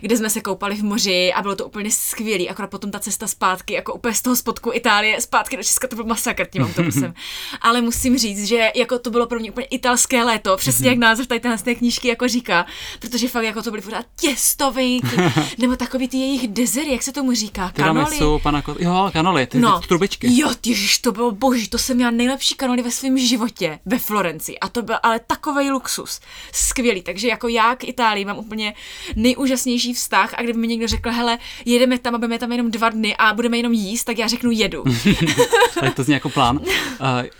kde 0.00 0.16
jsme 0.16 0.30
se 0.30 0.40
koupali 0.50 0.76
v 0.76 0.82
moři 0.82 1.32
a 1.32 1.42
bylo 1.42 1.56
to 1.56 1.66
úplně 1.66 1.90
skvělý. 1.90 2.48
Akorát 2.48 2.70
potom 2.70 2.90
ta 2.90 2.98
cesta 2.98 3.26
zpátky, 3.26 3.74
jako 3.74 3.94
úplně 3.94 4.14
z 4.14 4.22
toho 4.22 4.36
spodku 4.36 4.70
Itálie, 4.72 5.20
zpátky 5.20 5.56
do 5.56 5.62
Česka, 5.62 5.88
to 5.88 5.96
byl 5.96 6.04
masakr 6.04 6.46
tím 6.46 6.62
autobusem. 6.62 7.14
Ale 7.60 7.80
musím 7.80 8.18
říct, 8.18 8.44
že 8.44 8.70
jako 8.74 8.98
to 8.98 9.10
bylo 9.10 9.26
pro 9.26 9.38
mě 9.38 9.50
úplně 9.50 9.66
italské 9.66 10.24
léto, 10.24 10.56
přesně 10.56 10.88
jak 10.88 10.98
název 10.98 11.26
tady 11.26 11.40
té 11.40 11.74
knížky 11.74 12.08
jako 12.08 12.28
říká, 12.28 12.66
protože 13.00 13.28
fakt 13.28 13.44
jako 13.44 13.62
to 13.62 13.70
byly 13.70 13.82
pořád 13.82 14.06
těstovinky, 14.20 15.16
nebo 15.58 15.76
takový 15.76 16.08
ty 16.08 16.16
jejich 16.16 16.48
dezery, 16.48 16.92
jak 16.92 17.02
se 17.02 17.12
tomu 17.12 17.34
říká, 17.34 17.72
kanoli. 17.74 18.18
panako... 18.42 18.76
jo, 18.78 19.10
kanoli, 19.12 19.46
ty, 19.46 19.58
no, 19.58 19.80
ty 19.80 19.88
trubičky. 19.88 20.40
Jo, 20.40 20.50
tyžiš, 20.60 20.98
to 20.98 21.12
bylo 21.12 21.30
boží, 21.30 21.68
to 21.68 21.78
jsem 21.78 21.96
měla 21.96 22.10
nejlepší 22.10 22.54
kanoli 22.54 22.82
ve 22.82 22.90
svém 22.90 23.18
životě 23.18 23.78
ve 23.86 23.98
Florenci 23.98 24.58
a 24.58 24.68
to 24.68 24.82
byl 24.82 24.96
ale 25.02 25.20
takový 25.26 25.70
luxus, 25.70 26.20
skvělý, 26.52 27.02
takže 27.02 27.28
jako 27.28 27.48
já 27.48 27.76
k 27.76 27.84
Itálii 27.84 28.24
mám 28.24 28.38
úplně 28.38 28.74
nejúžasnější 29.16 29.94
vztah 29.94 30.34
a 30.40 30.42
kdyby 30.42 30.58
mi 30.58 30.66
někdo 30.66 30.88
řekl, 30.88 31.10
hele, 31.10 31.38
jedeme 31.64 31.98
tam 31.98 32.14
a 32.14 32.18
budeme 32.18 32.38
tam 32.38 32.52
jenom 32.52 32.70
dva 32.70 32.88
dny 32.88 33.16
a 33.16 33.34
budeme 33.34 33.56
jenom 33.56 33.72
jíst, 33.72 34.04
tak 34.04 34.18
já 34.18 34.28
řeknu 34.28 34.50
jedu. 34.50 34.84
tak 35.80 35.94
to 35.94 36.04
zní 36.04 36.14
jako 36.14 36.28
plán. 36.28 36.56
Uh, 36.56 36.66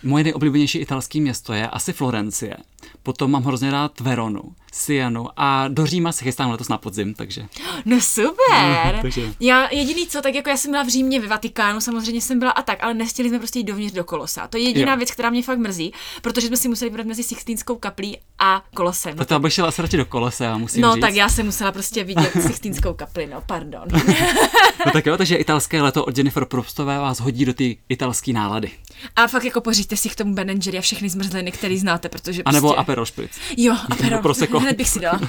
moje 0.02 0.24
nejoblíbenější 0.24 0.78
italské 0.78 1.20
město 1.20 1.52
je 1.52 1.68
asi 1.68 1.92
Florencie. 1.92 2.56
Potom 3.02 3.30
mám 3.30 3.42
hrozně 3.42 3.70
rád 3.70 4.00
Veronu, 4.00 4.42
Sienu 4.72 5.26
a 5.36 5.68
do 5.68 5.86
Říma 5.86 6.12
se 6.12 6.24
chystám 6.24 6.50
letos 6.50 6.68
na 6.68 6.78
podzim, 6.78 7.14
takže. 7.14 7.46
No 7.84 8.00
super. 8.00 8.94
No, 8.96 9.02
takže... 9.02 9.34
Já 9.40 9.68
jediný 9.72 10.06
co, 10.06 10.22
tak 10.22 10.34
jako 10.34 10.50
já 10.50 10.56
jsem 10.56 10.70
byla 10.70 10.82
v 10.82 10.88
Římě, 10.88 11.20
ve 11.20 11.26
Vatikánu, 11.26 11.80
samozřejmě 11.80 12.20
jsem 12.20 12.38
byla 12.38 12.50
a 12.50 12.62
tak, 12.62 12.78
ale 12.82 12.94
nestihli 12.94 13.28
jsme 13.28 13.38
prostě 13.38 13.58
jít 13.58 13.64
dovnitř 13.64 13.94
do 13.94 14.04
kolosa. 14.04 14.48
To 14.48 14.56
je 14.56 14.62
jediná 14.62 14.92
jo. 14.92 14.98
věc, 14.98 15.10
která 15.10 15.30
mě 15.30 15.42
fakt 15.42 15.58
mrzí, 15.58 15.92
protože 16.22 16.46
jsme 16.46 16.56
si 16.56 16.68
museli 16.68 16.90
vybrat 16.90 17.06
mezi 17.06 17.22
Sixtínskou 17.22 17.76
kaplí 17.76 18.18
a 18.38 18.62
kolosem. 18.74 19.16
To, 19.16 19.24
to 19.24 19.38
bych 19.38 19.52
šla 19.52 19.68
asi 19.68 19.82
radši 19.82 19.96
do 19.96 20.04
kolose, 20.04 20.44
já 20.44 20.58
musím 20.58 20.82
No 20.82 20.94
říct. 20.94 21.00
tak 21.00 21.14
já 21.14 21.28
jsem 21.28 21.46
musela 21.46 21.72
prostě 21.72 22.04
vidět 22.04 22.32
Sixtínskou 22.42 22.94
kapli, 22.94 23.26
no 23.26 23.42
pardon. 23.46 23.84
no 24.86 24.92
tak 24.92 25.06
jo, 25.06 25.16
takže 25.16 25.36
italské 25.36 25.82
leto 25.82 26.04
od 26.04 26.18
Jennifer 26.18 26.44
Probstové 26.44 26.98
vás 26.98 27.20
hodí 27.20 27.44
do 27.44 27.54
ty 27.54 27.78
italské 27.88 28.32
nálady. 28.32 28.70
A 29.16 29.26
fakt 29.26 29.44
jako 29.44 29.60
pořiďte 29.60 29.96
si 29.96 30.08
k 30.08 30.14
tomu 30.14 30.34
Ben 30.34 30.50
a 30.78 30.80
všechny 30.80 31.08
zmrzliny, 31.08 31.52
který 31.52 31.78
znáte, 31.78 32.08
protože 32.08 32.42
prostě... 32.42 32.56
A 32.56 32.60
nebo 32.60 32.68
prostě- 32.68 32.80
Aperol 32.80 33.06
Spritz. 33.06 33.38
Jo, 33.56 33.76
Aperol. 33.90 34.22
Prosecco. 34.22 34.59
Hned 34.60 34.76
bych 34.76 34.88
si 34.88 35.00
dala. 35.00 35.20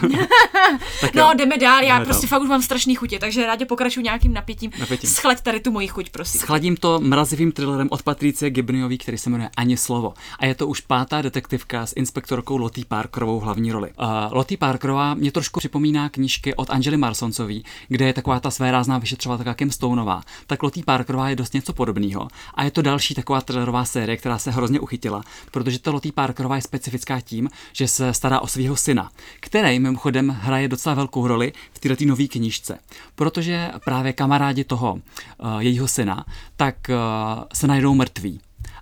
no, 1.15 1.33
jdeme 1.33 1.57
dál, 1.57 1.83
já 1.83 1.93
jdeme 1.93 2.05
prostě 2.05 2.27
dál. 2.27 2.29
fakt 2.29 2.41
už 2.41 2.49
mám 2.49 2.61
strašný 2.61 2.95
chutě, 2.95 3.19
takže 3.19 3.45
rádi 3.45 3.65
pokračuju 3.65 4.03
nějakým 4.03 4.33
napětím. 4.33 4.71
napětím. 4.79 5.09
Schlad 5.09 5.41
tady 5.41 5.59
tu 5.59 5.71
moji 5.71 5.87
chuť, 5.87 6.09
prosím. 6.09 6.41
Schladím 6.41 6.75
to 6.75 6.99
mrazivým 6.99 7.51
thrillerem 7.51 7.87
od 7.91 8.03
Patricie 8.03 8.49
Gibneyový, 8.49 8.97
který 8.97 9.17
se 9.17 9.29
jmenuje 9.29 9.49
Ani 9.57 9.77
slovo. 9.77 10.13
A 10.39 10.45
je 10.45 10.55
to 10.55 10.67
už 10.67 10.81
pátá 10.81 11.21
detektivka 11.21 11.85
s 11.85 11.93
inspektorkou 11.95 12.57
Lottie 12.57 12.85
Parkerovou 12.85 13.39
hlavní 13.39 13.71
roli. 13.71 13.89
Uh, 13.99 14.07
Lottie 14.31 14.57
Parkerová 14.57 15.13
mě 15.13 15.31
trošku 15.31 15.59
připomíná 15.59 16.09
knížky 16.09 16.55
od 16.55 16.69
Angely 16.69 16.97
Marsoncový, 16.97 17.65
kde 17.87 18.05
je 18.05 18.13
taková 18.13 18.39
ta 18.39 18.51
své 18.51 18.71
rázná 18.71 18.97
vyšetřovatelka 18.97 19.53
Kim 19.53 19.71
Stoneová. 19.71 20.21
Tak 20.47 20.63
Lottie 20.63 20.83
Parkerová 20.83 21.29
je 21.29 21.35
dost 21.35 21.53
něco 21.53 21.73
podobného. 21.73 22.27
A 22.53 22.63
je 22.63 22.71
to 22.71 22.81
další 22.81 23.13
taková 23.15 23.41
thrillerová 23.41 23.85
série, 23.85 24.17
která 24.17 24.37
se 24.37 24.51
hrozně 24.51 24.79
uchytila, 24.79 25.23
protože 25.51 25.79
ta 25.79 25.91
Lottie 25.91 26.11
Parkerová 26.11 26.55
je 26.55 26.61
specifická 26.61 27.21
tím, 27.21 27.49
že 27.73 27.87
se 27.87 28.13
stará 28.13 28.39
o 28.39 28.47
svého 28.47 28.75
syna, 28.75 29.11
který 29.39 29.79
mimochodem 29.79 30.29
hraje 30.29 30.67
docela 30.67 30.95
velkou 30.95 31.27
roli 31.27 31.53
v 31.73 31.79
této 31.79 32.05
nové 32.05 32.27
knížce, 32.27 32.79
protože 33.15 33.71
právě 33.85 34.13
kamarádi 34.13 34.63
toho 34.63 34.93
uh, 34.93 35.59
jejího 35.59 35.87
syna 35.87 36.25
tak 36.55 36.75
uh, 36.89 37.43
se 37.53 37.67
najdou 37.67 37.93
mrtví 37.93 38.39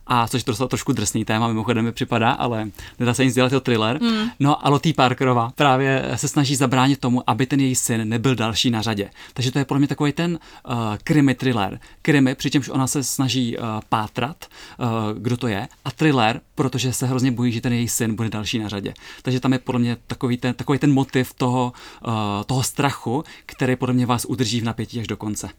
a 0.10 0.28
což 0.28 0.44
to 0.44 0.68
trošku 0.68 0.94
drsný 0.94 1.26
téma, 1.26 1.48
mimochodem 1.48 1.86
mi 1.86 1.92
připadá, 1.92 2.32
ale 2.32 2.70
nedá 3.00 3.14
se 3.14 3.26
nic 3.26 3.36
dělat, 3.36 3.50
to 3.50 3.62
thriller. 3.62 4.02
Mm. 4.02 4.30
No 4.40 4.66
a 4.66 4.70
Lottie 4.70 4.94
Parkerová 4.94 5.52
právě 5.56 6.12
se 6.16 6.28
snaží 6.28 6.56
zabránit 6.56 7.00
tomu, 7.00 7.30
aby 7.30 7.46
ten 7.46 7.60
její 7.60 7.76
syn 7.76 8.10
nebyl 8.10 8.36
další 8.36 8.70
na 8.70 8.82
řadě. 8.82 9.10
Takže 9.34 9.52
to 9.52 9.60
je 9.60 9.66
podle 9.66 9.80
mě 9.80 9.88
takový 9.88 10.12
ten 10.12 10.40
uh, 10.70 10.74
krimi 11.04 11.36
thriller. 11.36 11.80
Krimi, 12.02 12.36
přičemž 12.36 12.70
ona 12.70 12.88
se 12.88 13.04
snaží 13.04 13.58
uh, 13.58 13.64
pátrat, 13.90 14.46
uh, 14.78 14.88
kdo 15.18 15.38
to 15.38 15.48
je, 15.48 15.68
a 15.86 15.92
thriller, 15.92 16.42
protože 16.56 16.94
se 16.94 17.08
hrozně 17.08 17.32
bojí, 17.32 17.52
že 17.52 17.62
ten 17.62 17.74
její 17.74 17.88
syn 17.88 18.16
bude 18.16 18.30
další 18.30 18.60
na 18.60 18.70
řadě. 18.70 18.94
Takže 19.22 19.40
tam 19.40 19.54
je 19.54 19.60
podle 19.60 19.80
mě 19.80 19.98
takový 20.08 20.38
ten, 20.38 20.54
takový 20.54 20.80
ten 20.80 20.94
motiv 20.94 21.34
toho, 21.34 21.74
uh, 22.08 22.14
toho 22.46 22.64
strachu, 22.64 23.24
který 23.46 23.76
podle 23.76 23.94
mě 23.94 24.06
vás 24.06 24.26
udrží 24.26 24.62
v 24.62 24.64
napětí 24.64 25.00
až 25.00 25.08
do 25.08 25.18
konce. 25.18 25.50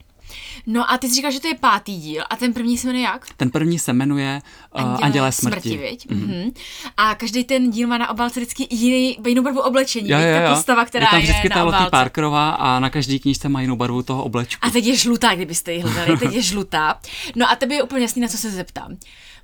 No 0.67 0.93
a 0.93 0.99
ty 0.99 1.09
jsi 1.09 1.15
říkal, 1.15 1.31
že 1.31 1.41
to 1.41 1.49
je 1.49 1.55
pátý 1.55 1.97
díl 1.97 2.25
a 2.31 2.37
ten 2.37 2.53
první 2.53 2.79
se 2.79 2.87
jmenuje 2.87 3.05
jak? 3.05 3.27
Ten 3.37 3.51
první 3.51 3.79
se 3.79 3.93
jmenuje 3.93 4.41
uh, 4.75 4.81
Andělé, 4.81 4.99
Andělé 5.03 5.33
smrti. 5.33 5.69
smrti 5.69 5.79
viď? 5.79 6.07
Mm-hmm. 6.09 6.53
A 6.97 7.15
každý 7.15 7.45
ten 7.45 7.71
díl 7.71 7.89
má 7.89 7.99
na 7.99 8.11
obálce 8.11 8.41
vždycky 8.41 8.67
jiný, 8.71 9.19
jinou 9.29 9.43
barvu 9.43 9.61
oblečení. 9.61 10.11
Jo, 10.11 10.19
jo, 10.19 10.27
jo. 10.27 10.41
Ta 10.43 10.55
postava, 10.55 10.85
která 10.85 11.07
je, 11.07 11.11
tam 11.11 11.21
vždycky 11.21 11.47
je 11.47 11.51
ta 11.51 11.63
Lottie 11.63 11.91
Parkerová 11.91 12.51
a 12.51 12.81
na 12.81 12.91
každý 12.91 13.19
knížce 13.19 13.49
má 13.49 13.61
jinou 13.61 13.77
barvu 13.77 14.03
toho 14.03 14.25
oblečku. 14.25 14.67
A 14.67 14.71
teď 14.71 14.85
je 14.85 14.97
žlutá, 14.97 15.35
kdybyste 15.35 15.73
ji 15.73 15.81
hledali, 15.81 16.19
teď 16.19 16.33
je 16.33 16.43
žlutá. 16.51 17.01
No 17.37 17.51
a 17.51 17.57
tebe 17.57 17.75
je 17.75 17.83
úplně 17.83 18.03
jasný, 18.03 18.23
na 18.23 18.29
co 18.29 18.39
se 18.39 18.51
zeptám. 18.51 18.97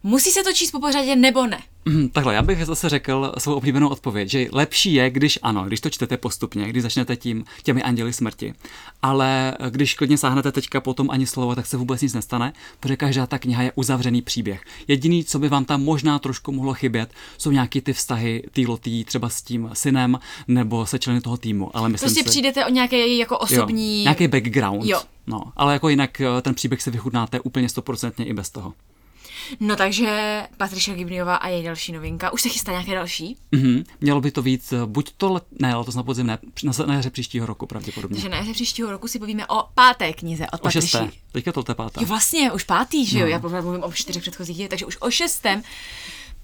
Musí 0.09 0.31
se 0.31 0.43
to 0.43 0.53
číst 0.53 0.71
po 0.71 0.81
pořadě 0.81 1.17
nebo 1.17 1.47
ne? 1.47 1.63
Mm, 1.85 2.09
takhle, 2.09 2.35
já 2.35 2.43
bych 2.43 2.67
zase 2.67 2.89
řekl 2.89 3.33
svou 3.39 3.55
oblíbenou 3.55 3.89
odpověď, 3.89 4.29
že 4.29 4.47
lepší 4.53 4.95
je, 4.95 5.11
když 5.11 5.39
ano, 5.43 5.65
když 5.65 5.81
to 5.81 5.91
čtete 5.91 6.17
postupně, 6.17 6.69
když 6.69 6.83
začnete 6.83 7.17
tím 7.17 7.45
těmi 7.63 7.83
anděli 7.83 8.13
smrti. 8.13 8.55
Ale 9.03 9.55
když 9.71 9.95
klidně 9.95 10.19
sáhnete 10.19 10.53
teďka 10.53 10.81
potom 10.81 11.11
ani 11.11 11.27
slovo, 11.27 11.55
tak 11.55 11.67
se 11.67 11.77
vůbec 11.77 12.03
nic 12.03 12.15
nestane, 12.15 12.53
protože 12.81 12.97
každá 12.97 13.27
ta 13.27 13.39
kniha 13.39 13.63
je 13.63 13.73
uzavřený 13.75 14.23
příběh. 14.23 14.63
Jediný, 14.89 15.25
co 15.25 15.39
by 15.39 15.49
vám 15.49 15.65
tam 15.65 15.83
možná 15.83 16.19
trošku 16.19 16.53
mohlo 16.53 16.75
chybět, 16.75 17.11
jsou 17.39 17.51
nějaký 17.51 17.81
ty 17.81 17.93
vztahy 17.93 18.43
týlotý 18.53 19.05
třeba 19.05 19.29
s 19.29 19.43
tím 19.43 19.71
synem 19.73 20.19
nebo 20.49 20.87
se 20.87 20.99
členy 20.99 21.21
toho 21.21 21.37
týmu. 21.37 21.77
Ale 21.77 21.89
myslím 21.89 22.09
prostě 22.09 22.23
si, 22.25 22.31
přijdete 22.31 22.67
o 22.67 22.71
nějaký 22.71 23.19
jako 23.19 23.39
osobní... 23.39 23.99
Jo, 23.99 24.03
nějaký 24.03 24.29
background. 24.29 24.85
Jo. 24.85 25.01
No, 25.27 25.43
ale 25.57 25.73
jako 25.73 25.89
jinak 25.89 26.21
eh, 26.21 26.43
ten 26.43 26.55
příběh 26.55 26.83
si 26.83 26.91
vychutnáte 26.91 27.41
úplně 27.41 27.69
stoprocentně 27.69 28.25
i 28.25 28.33
bez 28.33 28.51
toho. 28.51 28.73
No 29.61 29.77
takže 29.77 30.43
Patricia 30.57 30.97
Gibniová 30.97 31.37
a 31.37 31.49
její 31.49 31.65
další 31.65 31.93
novinka. 31.93 32.33
Už 32.33 32.43
se 32.43 32.49
chystá 32.49 32.73
nějaké 32.73 32.95
další? 32.95 33.37
Mm-hmm. 33.53 33.85
Mělo 34.01 34.21
by 34.21 34.31
to 34.31 34.43
víc, 34.43 34.73
eh, 34.73 34.87
buď 34.87 35.13
to, 35.17 35.33
let, 35.33 35.45
ne, 35.61 35.73
to 35.85 35.93
na 35.97 36.03
podzim, 36.03 36.27
ne, 36.27 36.39
na, 36.65 36.73
na 36.87 36.95
jaře 36.95 37.11
příštího 37.11 37.47
roku 37.47 37.67
pravděpodobně. 37.67 38.15
Takže 38.15 38.29
na 38.29 38.37
jaře 38.37 38.53
příštího 38.53 38.91
roku 38.91 39.09
si 39.09 39.19
povíme 39.19 39.47
o 39.47 39.65
páté 39.75 40.13
knize 40.13 40.47
od 40.53 40.61
Patricia. 40.61 41.01
O 41.01 41.05
šesté, 41.05 41.19
teďka 41.33 41.53
to 41.53 41.65
je 41.69 41.75
pátá. 41.75 42.01
Jo, 42.01 42.07
vlastně, 42.07 42.53
už 42.53 42.65
pátý, 42.65 43.07
že 43.07 43.19
jo, 43.19 43.25
no. 43.25 43.31
já 43.31 43.61
mluvím 43.61 43.83
o 43.83 43.93
čtyřech 43.93 44.23
předchozích 44.23 44.57
dílech, 44.57 44.71
takže 44.71 44.87
už 44.87 44.97
o 45.01 45.11
šestém 45.11 45.63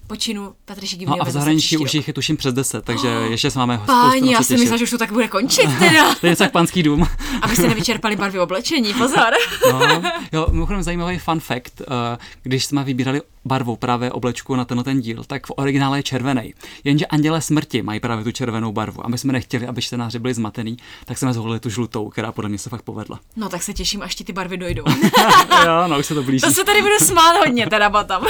počinu 0.07 0.53
Patriši 0.65 1.05
No 1.05 1.21
a 1.21 1.25
v 1.25 1.31
zahraničí 1.31 1.77
už 1.77 1.93
jich 1.93 2.07
je 2.07 2.13
tuším 2.13 2.37
přes 2.37 2.53
deset, 2.53 2.85
takže 2.85 3.17
oh, 3.17 3.23
ještě 3.31 3.51
s 3.51 3.55
máme 3.55 3.81
Páni, 3.85 4.33
já 4.33 4.43
si 4.43 4.57
myslím, 4.57 4.77
že 4.77 4.83
už 4.83 4.89
to 4.89 4.97
tak 4.97 5.11
bude 5.11 5.27
končit 5.27 5.69
teda. 5.79 6.15
to 6.15 6.25
je 6.25 6.29
něco 6.29 6.43
jak 6.43 6.51
panský 6.51 6.83
dům. 6.83 7.07
Aby 7.41 7.55
se 7.55 7.67
nevyčerpali 7.67 8.15
barvy 8.15 8.39
oblečení, 8.39 8.93
pozor. 8.93 9.33
no, 9.71 10.01
jo, 10.31 10.47
mimochodem 10.51 10.83
zajímavý 10.83 11.19
fun 11.19 11.39
fact, 11.39 11.81
eh, 11.81 12.17
když 12.43 12.65
jsme 12.65 12.83
vybírali 12.83 13.21
barvu 13.45 13.75
právě 13.75 14.11
oblečku 14.11 14.55
na 14.55 14.65
tenhle 14.65 14.83
ten 14.83 15.01
díl, 15.01 15.23
tak 15.23 15.47
v 15.47 15.51
originále 15.55 15.99
je 15.99 16.03
červený. 16.03 16.53
Jenže 16.83 17.05
Anděle 17.05 17.41
smrti 17.41 17.81
mají 17.81 17.99
právě 17.99 18.23
tu 18.23 18.31
červenou 18.31 18.71
barvu 18.71 19.05
a 19.05 19.09
my 19.09 19.17
jsme 19.17 19.33
nechtěli, 19.33 19.67
aby 19.67 19.81
čtenáři 19.81 20.19
byli 20.19 20.33
zmatený, 20.33 20.77
tak 21.05 21.17
jsme 21.17 21.33
zvolili 21.33 21.59
tu 21.59 21.69
žlutou, 21.69 22.09
která 22.09 22.31
podle 22.31 22.49
mě 22.49 22.57
se 22.57 22.69
fakt 22.69 22.81
povedla. 22.81 23.19
No 23.35 23.49
tak 23.49 23.63
se 23.63 23.73
těším, 23.73 24.01
až 24.01 24.15
ti 24.15 24.23
ty 24.23 24.33
barvy 24.33 24.57
dojdou. 24.57 24.83
jo, 25.65 25.87
no 25.87 25.99
už 25.99 26.05
se 26.05 26.13
to 26.13 26.23
blíží. 26.23 26.41
To 26.41 26.51
se 26.51 26.63
tady 26.63 26.81
bude 26.81 26.99
smát 26.99 27.37
hodně 27.45 27.67
teda 27.69 27.89
potom. 27.89 28.23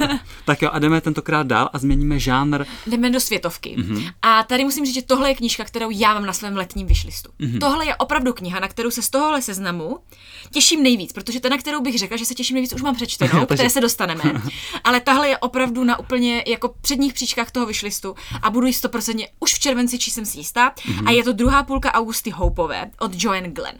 tak 0.44 0.62
jo, 0.62 0.70
a 0.72 0.78
jdeme 0.78 1.00
tentokrát 1.00 1.46
dál 1.46 1.70
a 1.72 1.78
změníme 1.78 2.18
žánr. 2.18 2.64
Jdeme 2.86 3.10
do 3.10 3.20
světovky. 3.20 3.76
Mm-hmm. 3.78 4.12
A 4.22 4.42
tady 4.42 4.64
musím 4.64 4.86
říct, 4.86 4.94
že 4.94 5.02
tohle 5.02 5.30
je 5.30 5.34
knížka, 5.34 5.64
kterou 5.64 5.90
já 5.90 6.14
mám 6.14 6.26
na 6.26 6.32
svém 6.32 6.56
letním 6.56 6.86
vyšlistu. 6.86 7.30
Mm-hmm. 7.40 7.58
Tohle 7.58 7.86
je 7.86 7.96
opravdu 7.96 8.32
kniha, 8.32 8.60
na 8.60 8.68
kterou 8.68 8.90
se 8.90 9.02
z 9.02 9.10
tohohle 9.10 9.42
seznamu 9.42 9.98
těším 10.50 10.82
nejvíc, 10.82 11.12
protože 11.12 11.40
ta, 11.40 11.48
na 11.48 11.58
kterou 11.58 11.80
bych 11.80 11.98
řekla, 11.98 12.16
že 12.16 12.24
se 12.24 12.34
těším 12.34 12.54
nejvíc, 12.54 12.72
už 12.72 12.82
mám 12.82 12.94
přečtenou, 12.94 13.46
které 13.46 13.70
se 13.70 13.80
dostaneme. 13.80 14.22
Ale 14.84 15.00
tahle 15.00 15.28
je 15.28 15.38
opravdu 15.38 15.84
na 15.84 15.98
úplně 15.98 16.44
jako 16.46 16.74
předních 16.80 17.12
příčkách 17.12 17.50
toho 17.50 17.66
vyšlistu 17.66 18.14
a 18.42 18.50
budu 18.50 18.66
jí 18.66 18.72
100% 18.72 19.26
už 19.40 19.54
v 19.54 19.58
červenci, 19.58 19.98
či 19.98 20.10
jsem 20.10 20.26
si 20.26 20.38
jistá. 20.38 20.70
Mm-hmm. 20.70 21.08
A 21.08 21.10
je 21.10 21.24
to 21.24 21.32
druhá 21.32 21.62
půlka 21.62 21.92
Augusty 21.92 22.30
Hopeové 22.30 22.90
od 23.00 23.12
Joanne 23.14 23.50
Glenn. 23.50 23.76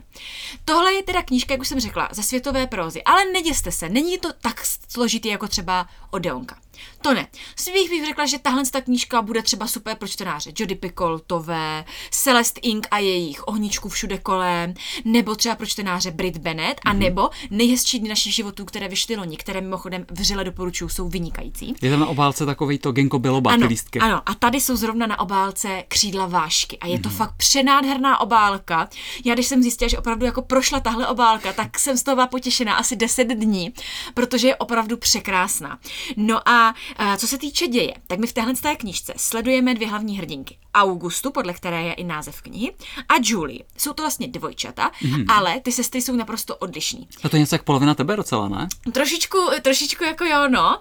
Tohle 0.64 0.92
je 0.92 1.02
teda 1.02 1.22
knížka, 1.22 1.54
jak 1.54 1.60
už 1.60 1.68
jsem 1.68 1.80
řekla, 1.80 2.08
ze 2.12 2.22
světové 2.22 2.66
prózy, 2.66 3.02
ale 3.02 3.25
neděste 3.25 3.72
se, 3.72 3.88
není 3.88 4.18
to 4.18 4.32
tak 4.40 4.64
složitý 4.88 5.28
jako 5.28 5.49
třeba 5.49 5.87
Odeonka. 6.10 6.56
To 7.02 7.14
ne. 7.14 7.26
Svých 7.56 7.90
bych 7.90 8.06
řekla, 8.06 8.26
že 8.26 8.38
tahle 8.38 8.62
ta 8.70 8.80
knížka 8.80 9.22
bude 9.22 9.42
třeba 9.42 9.66
super 9.66 9.96
pro 9.96 10.08
čtenáře. 10.08 10.52
Jody 10.58 10.75
Picoltové, 10.75 11.84
Celeste 12.10 12.60
Ink 12.60 12.87
a 12.90 12.99
jejich 12.99 13.49
ohničku 13.49 13.88
všude 13.88 14.18
kolem, 14.18 14.75
nebo 15.04 15.34
třeba 15.34 15.54
pro 15.54 15.66
čtenáře 15.66 16.10
Brit 16.10 16.38
Bennett, 16.38 16.80
a 16.84 16.92
mhm. 16.92 16.99
nebo 16.99 17.30
nejhezčí 17.50 17.99
dny 17.99 18.08
našich 18.08 18.34
životů, 18.34 18.64
které 18.64 18.88
vyšly 18.88 19.16
loni, 19.16 19.37
které 19.37 19.60
mimochodem 19.60 20.06
vřele 20.10 20.44
doporučuju, 20.44 20.88
jsou 20.88 21.08
vynikající. 21.08 21.75
Je 21.82 21.90
tam 21.90 22.00
na 22.00 22.06
obálce 22.06 22.46
takový 22.46 22.78
to 22.78 22.92
Genko 22.92 23.18
Biloba, 23.18 23.52
ano, 23.52 23.66
lístky. 23.66 23.99
Ano, 23.99 24.22
a 24.26 24.34
tady 24.34 24.60
jsou 24.60 24.76
zrovna 24.76 25.06
na 25.06 25.20
obálce 25.20 25.84
křídla 25.88 26.26
vášky 26.26 26.78
a 26.78 26.87
je 26.87 26.99
to 26.99 27.08
mm-hmm. 27.08 27.12
fakt 27.12 27.34
přenádherná 27.37 28.20
obálka. 28.20 28.88
Já 29.25 29.34
když 29.34 29.46
jsem 29.46 29.62
zjistila, 29.62 29.88
že 29.88 29.99
opravdu 29.99 30.26
jako 30.26 30.42
prošla 30.42 30.80
tahle 30.80 31.08
obálka, 31.08 31.52
tak 31.52 31.78
jsem 31.78 31.96
z 31.96 32.02
toho 32.02 32.14
byla 32.14 32.26
potěšená 32.26 32.75
asi 32.75 32.96
10 32.96 33.25
dní, 33.25 33.72
protože 34.14 34.49
je 34.49 34.56
opravdu 34.56 34.96
překrásná. 34.96 35.78
No 36.16 36.49
a 36.49 36.70
co 37.17 37.27
se 37.27 37.39
týče 37.39 37.67
děje, 37.67 37.95
tak 38.07 38.19
my 38.19 38.27
v 38.27 38.33
téhle 38.33 38.55
té 38.55 38.77
knižce 38.77 39.15
sledujeme 39.17 39.75
dvě 39.75 39.89
hlavní 39.89 40.19
hrdinky. 40.19 40.57
Augustu, 40.75 41.31
podle 41.31 41.53
které 41.53 41.83
je 41.83 41.93
i 41.93 42.05
název 42.05 42.43
knihy, 42.43 42.73
a 43.09 43.15
Julie. 43.23 43.61
Jsou 43.79 43.93
to 43.93 44.03
vlastně 44.03 44.29
dvojčata, 44.29 44.91
mm-hmm. 45.03 45.25
ale 45.29 45.61
ty 45.61 45.73
sestry 45.73 46.03
jsou 46.03 46.17
naprosto 46.17 46.57
odlišní. 46.57 47.09
A 47.25 47.29
to 47.29 47.37
je 47.37 47.41
něco 47.41 47.55
jak 47.55 47.62
polovina 47.62 47.95
tebe 47.95 48.17
docela, 48.17 48.49
ne? 48.49 48.69
Trošičku, 48.93 49.39
trošičku 49.62 50.05
jako 50.05 50.25
jo, 50.25 50.49
no. 50.49 50.81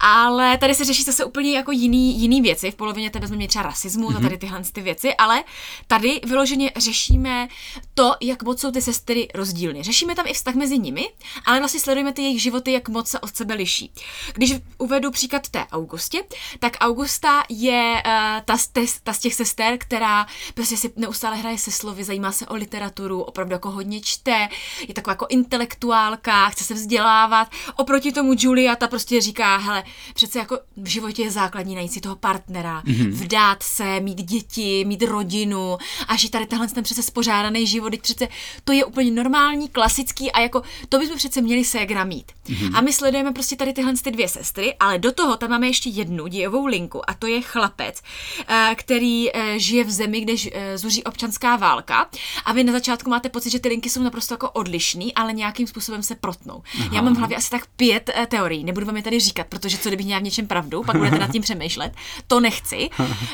Ale 0.00 0.58
tady 0.58 0.74
se 0.74 0.84
řeší 0.84 1.02
zase 1.02 1.24
úplně 1.24 1.56
jako 1.56 1.72
jiný, 1.72 2.20
jiný 2.20 2.42
věci. 2.42 2.70
V 2.70 2.74
polovině 2.74 3.10
tebe 3.10 3.26
jsme 3.26 3.36
měli 3.36 3.48
třeba 3.48 3.62
rasismus 3.62 4.12
mm-hmm. 4.12 4.16
a 4.16 4.18
mhm. 4.18 4.22
tady 4.22 4.38
tyhle 4.38 4.62
ty 4.72 4.80
věci, 4.80 5.14
ale 5.14 5.44
tady 5.86 6.20
vyloženě 6.24 6.70
řešíme 6.76 7.48
to, 7.94 8.14
jak 8.20 8.42
moc 8.42 8.60
jsou 8.60 8.70
ty 8.70 8.82
sestry 8.82 9.28
rozdílné. 9.34 9.82
Řešíme 9.82 10.14
tam 10.14 10.26
i 10.28 10.34
vztah 10.34 10.54
mezi 10.54 10.78
nimi, 10.78 11.08
ale 11.46 11.58
vlastně 11.58 11.80
sledujeme 11.80 12.12
ty 12.12 12.22
jejich 12.22 12.42
životy, 12.42 12.72
jak 12.72 12.88
moc 12.88 13.08
se 13.08 13.20
od 13.20 13.36
sebe 13.36 13.54
liší. 13.54 13.92
Když 14.34 14.54
uvedu 14.78 15.10
příklad 15.14 15.48
té 15.48 15.66
Augustě, 15.72 16.22
tak 16.58 16.76
Augusta 16.80 17.42
je 17.48 18.02
uh, 18.06 18.12
ta, 18.44 18.56
ta, 18.72 18.80
ta 19.02 19.12
z 19.12 19.18
těch 19.18 19.34
sester, 19.34 19.78
která 19.78 20.26
prostě 20.54 20.76
si 20.76 20.92
neustále 20.96 21.36
hraje 21.36 21.58
se 21.58 21.70
slovy, 21.70 22.04
zajímá 22.04 22.32
se 22.32 22.46
o 22.46 22.54
literaturu, 22.54 23.22
opravdu 23.22 23.52
jako 23.52 23.70
hodně 23.70 24.00
čte, 24.00 24.48
je 24.88 24.94
taková 24.94 25.12
jako 25.12 25.26
intelektuálka, 25.28 26.48
chce 26.48 26.64
se 26.64 26.74
vzdělávat. 26.74 27.50
Oproti 27.76 28.12
tomu 28.12 28.34
Julia, 28.38 28.76
ta 28.76 28.88
prostě 28.88 29.20
říká, 29.20 29.56
hele, 29.56 29.84
přece 30.14 30.38
jako 30.38 30.58
v 30.76 30.86
životě 30.86 31.22
je 31.22 31.30
základní 31.30 31.74
najít 31.74 31.92
si 31.92 32.00
toho 32.00 32.16
partnera, 32.16 32.82
mm-hmm. 32.82 33.12
vdát 33.12 33.62
se, 33.62 34.00
mít 34.00 34.22
děti, 34.22 34.84
mít 34.84 35.02
rodinu 35.02 35.78
a 36.08 36.16
že 36.16 36.30
tady 36.30 36.46
tenhle 36.46 36.68
ten 36.68 36.84
přece 36.84 37.02
spořádaný 37.02 37.66
život, 37.66 37.90
teď 37.90 38.00
přece 38.00 38.28
to 38.64 38.72
je 38.72 38.84
úplně 38.84 39.10
normální, 39.10 39.68
klasický 39.68 40.32
a 40.32 40.40
jako 40.40 40.62
to 40.88 40.98
bychom 40.98 41.16
přece 41.16 41.40
měli 41.40 41.64
ségra 41.64 42.04
mít. 42.04 42.32
Mm-hmm. 42.46 42.76
A 42.76 42.80
my 42.80 42.92
sledujeme 42.92 43.32
prostě 43.32 43.56
tady 43.56 43.72
tyhle 43.72 43.94
ty 44.02 44.10
dvě 44.10 44.28
sestry, 44.28 44.74
ale 44.74 44.93
do 44.98 45.12
toho 45.12 45.36
tam 45.36 45.50
máme 45.50 45.66
ještě 45.66 45.90
jednu 45.90 46.26
dějovou 46.26 46.66
linku 46.66 47.10
a 47.10 47.14
to 47.14 47.26
je 47.26 47.40
chlapec, 47.42 48.02
eh, 48.48 48.74
který 48.78 49.36
eh, 49.36 49.58
žije 49.58 49.84
v 49.84 49.90
zemi, 49.90 50.20
kde 50.20 50.32
eh, 50.52 50.78
zuří 50.78 51.04
občanská 51.04 51.56
válka 51.56 52.10
a 52.44 52.52
vy 52.52 52.64
na 52.64 52.72
začátku 52.72 53.10
máte 53.10 53.28
pocit, 53.28 53.50
že 53.50 53.58
ty 53.58 53.68
linky 53.68 53.90
jsou 53.90 54.02
naprosto 54.02 54.34
jako 54.34 54.50
odlišný, 54.50 55.14
ale 55.14 55.32
nějakým 55.32 55.66
způsobem 55.66 56.02
se 56.02 56.14
protnou. 56.14 56.62
Aha. 56.80 56.90
Já 56.92 57.02
mám 57.02 57.14
v 57.14 57.18
hlavě 57.18 57.36
asi 57.36 57.50
tak 57.50 57.66
pět 57.76 58.10
teorií, 58.28 58.64
nebudu 58.64 58.86
vám 58.86 58.96
je 58.96 59.02
tady 59.02 59.20
říkat, 59.20 59.46
protože 59.46 59.78
co 59.78 59.88
kdybych 59.88 60.06
měla 60.06 60.20
v 60.20 60.22
něčem 60.22 60.46
pravdu, 60.46 60.82
pak 60.82 60.96
budete 60.96 61.18
nad 61.18 61.32
tím 61.32 61.42
přemýšlet. 61.48 61.92
To 62.26 62.40
nechci. 62.40 62.88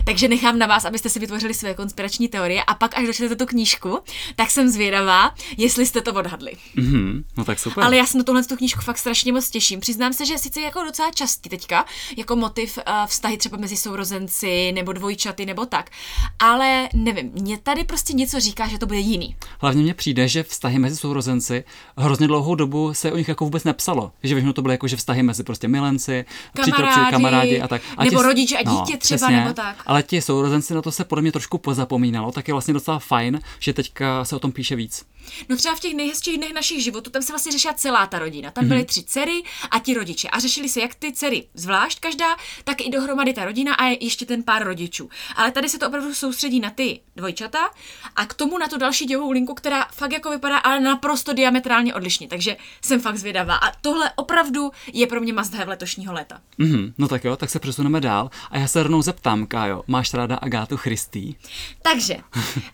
Takže 0.04 0.28
nechám 0.28 0.58
na 0.58 0.66
vás, 0.66 0.84
abyste 0.84 1.08
si 1.08 1.18
vytvořili 1.18 1.54
své 1.54 1.74
konspirační 1.74 2.28
teorie 2.28 2.62
a 2.62 2.74
pak, 2.74 2.98
až 2.98 3.06
dočtete 3.06 3.36
tu 3.36 3.46
knížku, 3.46 3.98
tak 4.36 4.50
jsem 4.50 4.68
zvědavá, 4.68 5.34
jestli 5.56 5.86
jste 5.86 6.00
to 6.00 6.12
odhadli. 6.12 6.52
Mm-hmm, 6.76 7.24
no 7.36 7.44
tak 7.44 7.58
super. 7.58 7.84
Ale 7.84 7.96
já 7.96 8.06
se 8.06 8.18
na 8.18 8.24
tuhle 8.24 8.44
tu 8.44 8.56
knížku 8.56 8.80
fakt 8.80 8.98
strašně 8.98 9.32
moc 9.32 9.50
těším. 9.50 9.80
Přiznám 9.80 10.12
se, 10.12 10.26
že 10.26 10.38
sice 10.38 10.60
jako 10.60 10.84
docela 10.84 11.10
častý 11.10 11.49
teďka, 11.50 11.84
jako 12.16 12.36
motiv 12.36 12.78
uh, 12.78 13.06
vztahy 13.06 13.36
třeba 13.36 13.58
mezi 13.58 13.76
sourozenci 13.76 14.72
nebo 14.72 14.92
dvojčaty 14.92 15.46
nebo 15.46 15.66
tak, 15.66 15.90
ale 16.38 16.88
nevím, 16.94 17.30
mě 17.32 17.58
tady 17.58 17.84
prostě 17.84 18.12
něco 18.12 18.40
říká, 18.40 18.68
že 18.68 18.78
to 18.78 18.86
bude 18.86 18.98
jiný. 18.98 19.36
Hlavně 19.58 19.82
mně 19.82 19.94
přijde, 19.94 20.28
že 20.28 20.42
vztahy 20.42 20.78
mezi 20.78 20.96
sourozenci 20.96 21.64
hrozně 21.96 22.26
dlouhou 22.26 22.54
dobu 22.54 22.94
se 22.94 23.12
o 23.12 23.16
nich 23.16 23.28
jako 23.28 23.44
vůbec 23.44 23.64
nepsalo. 23.64 24.12
Že 24.22 24.34
všechno 24.34 24.52
to 24.52 24.62
bylo 24.62 24.72
jako, 24.72 24.88
že 24.88 24.96
vztahy 24.96 25.22
mezi 25.22 25.44
prostě 25.44 25.68
milenci, 25.68 26.24
kamarádi, 26.54 27.10
kamarádi 27.10 27.60
a 27.60 27.68
tak. 27.68 27.82
A 27.96 28.04
nebo 28.04 28.22
rodiče 28.22 28.56
a 28.56 28.62
dítě 28.62 28.92
no, 28.92 28.98
třeba, 28.98 28.98
přesně, 28.98 29.36
nebo 29.36 29.52
tak. 29.52 29.76
Ale 29.86 30.02
ti 30.02 30.22
sourozenci 30.22 30.74
na 30.74 30.82
to 30.82 30.92
se 30.92 31.04
podle 31.04 31.22
mě 31.22 31.32
trošku 31.32 31.58
pozapomínalo, 31.58 32.32
tak 32.32 32.48
je 32.48 32.54
vlastně 32.54 32.74
docela 32.74 32.98
fajn, 32.98 33.40
že 33.58 33.72
teďka 33.72 34.24
se 34.24 34.36
o 34.36 34.38
tom 34.38 34.52
píše 34.52 34.76
víc. 34.76 35.04
No 35.48 35.56
třeba 35.56 35.74
v 35.74 35.80
těch 35.80 35.94
nejhezčích 35.94 36.38
dnech 36.38 36.52
našich 36.54 36.84
životů, 36.84 37.10
tam 37.10 37.22
se 37.22 37.32
vlastně 37.32 37.52
řešila 37.52 37.74
celá 37.74 38.06
ta 38.06 38.18
rodina. 38.18 38.50
Tam 38.50 38.64
mm-hmm. 38.64 38.68
byly 38.68 38.84
tři 38.84 39.02
dcery 39.02 39.42
a 39.70 39.78
ti 39.78 39.94
rodiče. 39.94 40.28
A 40.28 40.38
řešili 40.38 40.68
se 40.68 40.80
jak 40.80 40.94
ty 40.94 41.12
dcery 41.12 41.39
zvlášť 41.54 42.00
každá, 42.00 42.36
tak 42.64 42.80
i 42.80 42.90
dohromady 42.90 43.32
ta 43.32 43.44
rodina 43.44 43.74
a 43.74 43.84
ještě 44.00 44.26
ten 44.26 44.42
pár 44.42 44.64
rodičů. 44.64 45.10
Ale 45.36 45.50
tady 45.50 45.68
se 45.68 45.78
to 45.78 45.88
opravdu 45.88 46.14
soustředí 46.14 46.60
na 46.60 46.70
ty 46.70 47.00
dvojčata 47.16 47.70
a 48.16 48.26
k 48.26 48.34
tomu 48.34 48.58
na 48.58 48.68
tu 48.68 48.78
další 48.78 49.04
dělovou 49.04 49.30
linku, 49.30 49.54
která 49.54 49.86
fakt 49.92 50.12
jako 50.12 50.30
vypadá 50.30 50.58
ale 50.58 50.80
naprosto 50.80 51.32
diametrálně 51.32 51.94
odlišně. 51.94 52.28
Takže 52.28 52.56
jsem 52.82 53.00
fakt 53.00 53.16
zvědavá. 53.16 53.56
A 53.56 53.72
tohle 53.80 54.10
opravdu 54.16 54.70
je 54.92 55.06
pro 55.06 55.20
mě 55.20 55.32
must 55.32 55.54
have 55.54 55.70
letošního 55.70 56.12
léta. 56.12 56.40
Mm-hmm. 56.58 56.92
No 56.98 57.08
tak 57.08 57.24
jo, 57.24 57.36
tak 57.36 57.50
se 57.50 57.58
přesuneme 57.58 58.00
dál. 58.00 58.30
A 58.50 58.58
já 58.58 58.68
se 58.68 58.82
rovnou 58.82 59.02
zeptám, 59.02 59.46
Kájo, 59.46 59.82
máš 59.86 60.14
ráda 60.14 60.36
Agátu 60.36 60.76
Christy? 60.76 61.34
Takže, 61.82 62.16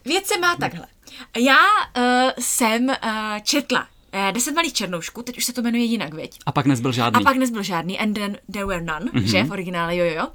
věc 0.05 0.26
se 0.26 0.38
má 0.38 0.57
takhle. 0.57 0.87
Já 1.37 1.59
uh, 1.96 2.31
jsem 2.38 2.88
uh, 2.88 2.94
četla 3.42 3.88
Deset 4.33 4.55
malých 4.55 4.72
černoušků, 4.72 5.22
teď 5.22 5.38
už 5.38 5.44
se 5.44 5.52
to 5.52 5.62
jmenuje 5.62 5.85
jinak, 5.85 6.14
věď? 6.14 6.38
A 6.46 6.52
pak 6.52 6.66
nezbyl 6.66 6.92
žádný. 6.92 7.20
A 7.20 7.24
pak 7.24 7.37
nezbyl 7.37 7.62
žádný, 7.62 7.98
and 7.98 8.14
then 8.14 8.38
there 8.52 8.66
were 8.66 8.85
none, 8.85 9.07
mm-hmm. 9.07 9.22
že 9.22 9.44
v 9.44 9.50
originále, 9.50 9.96
jo, 9.96 10.05
jo, 10.05 10.12
jo. 10.14 10.26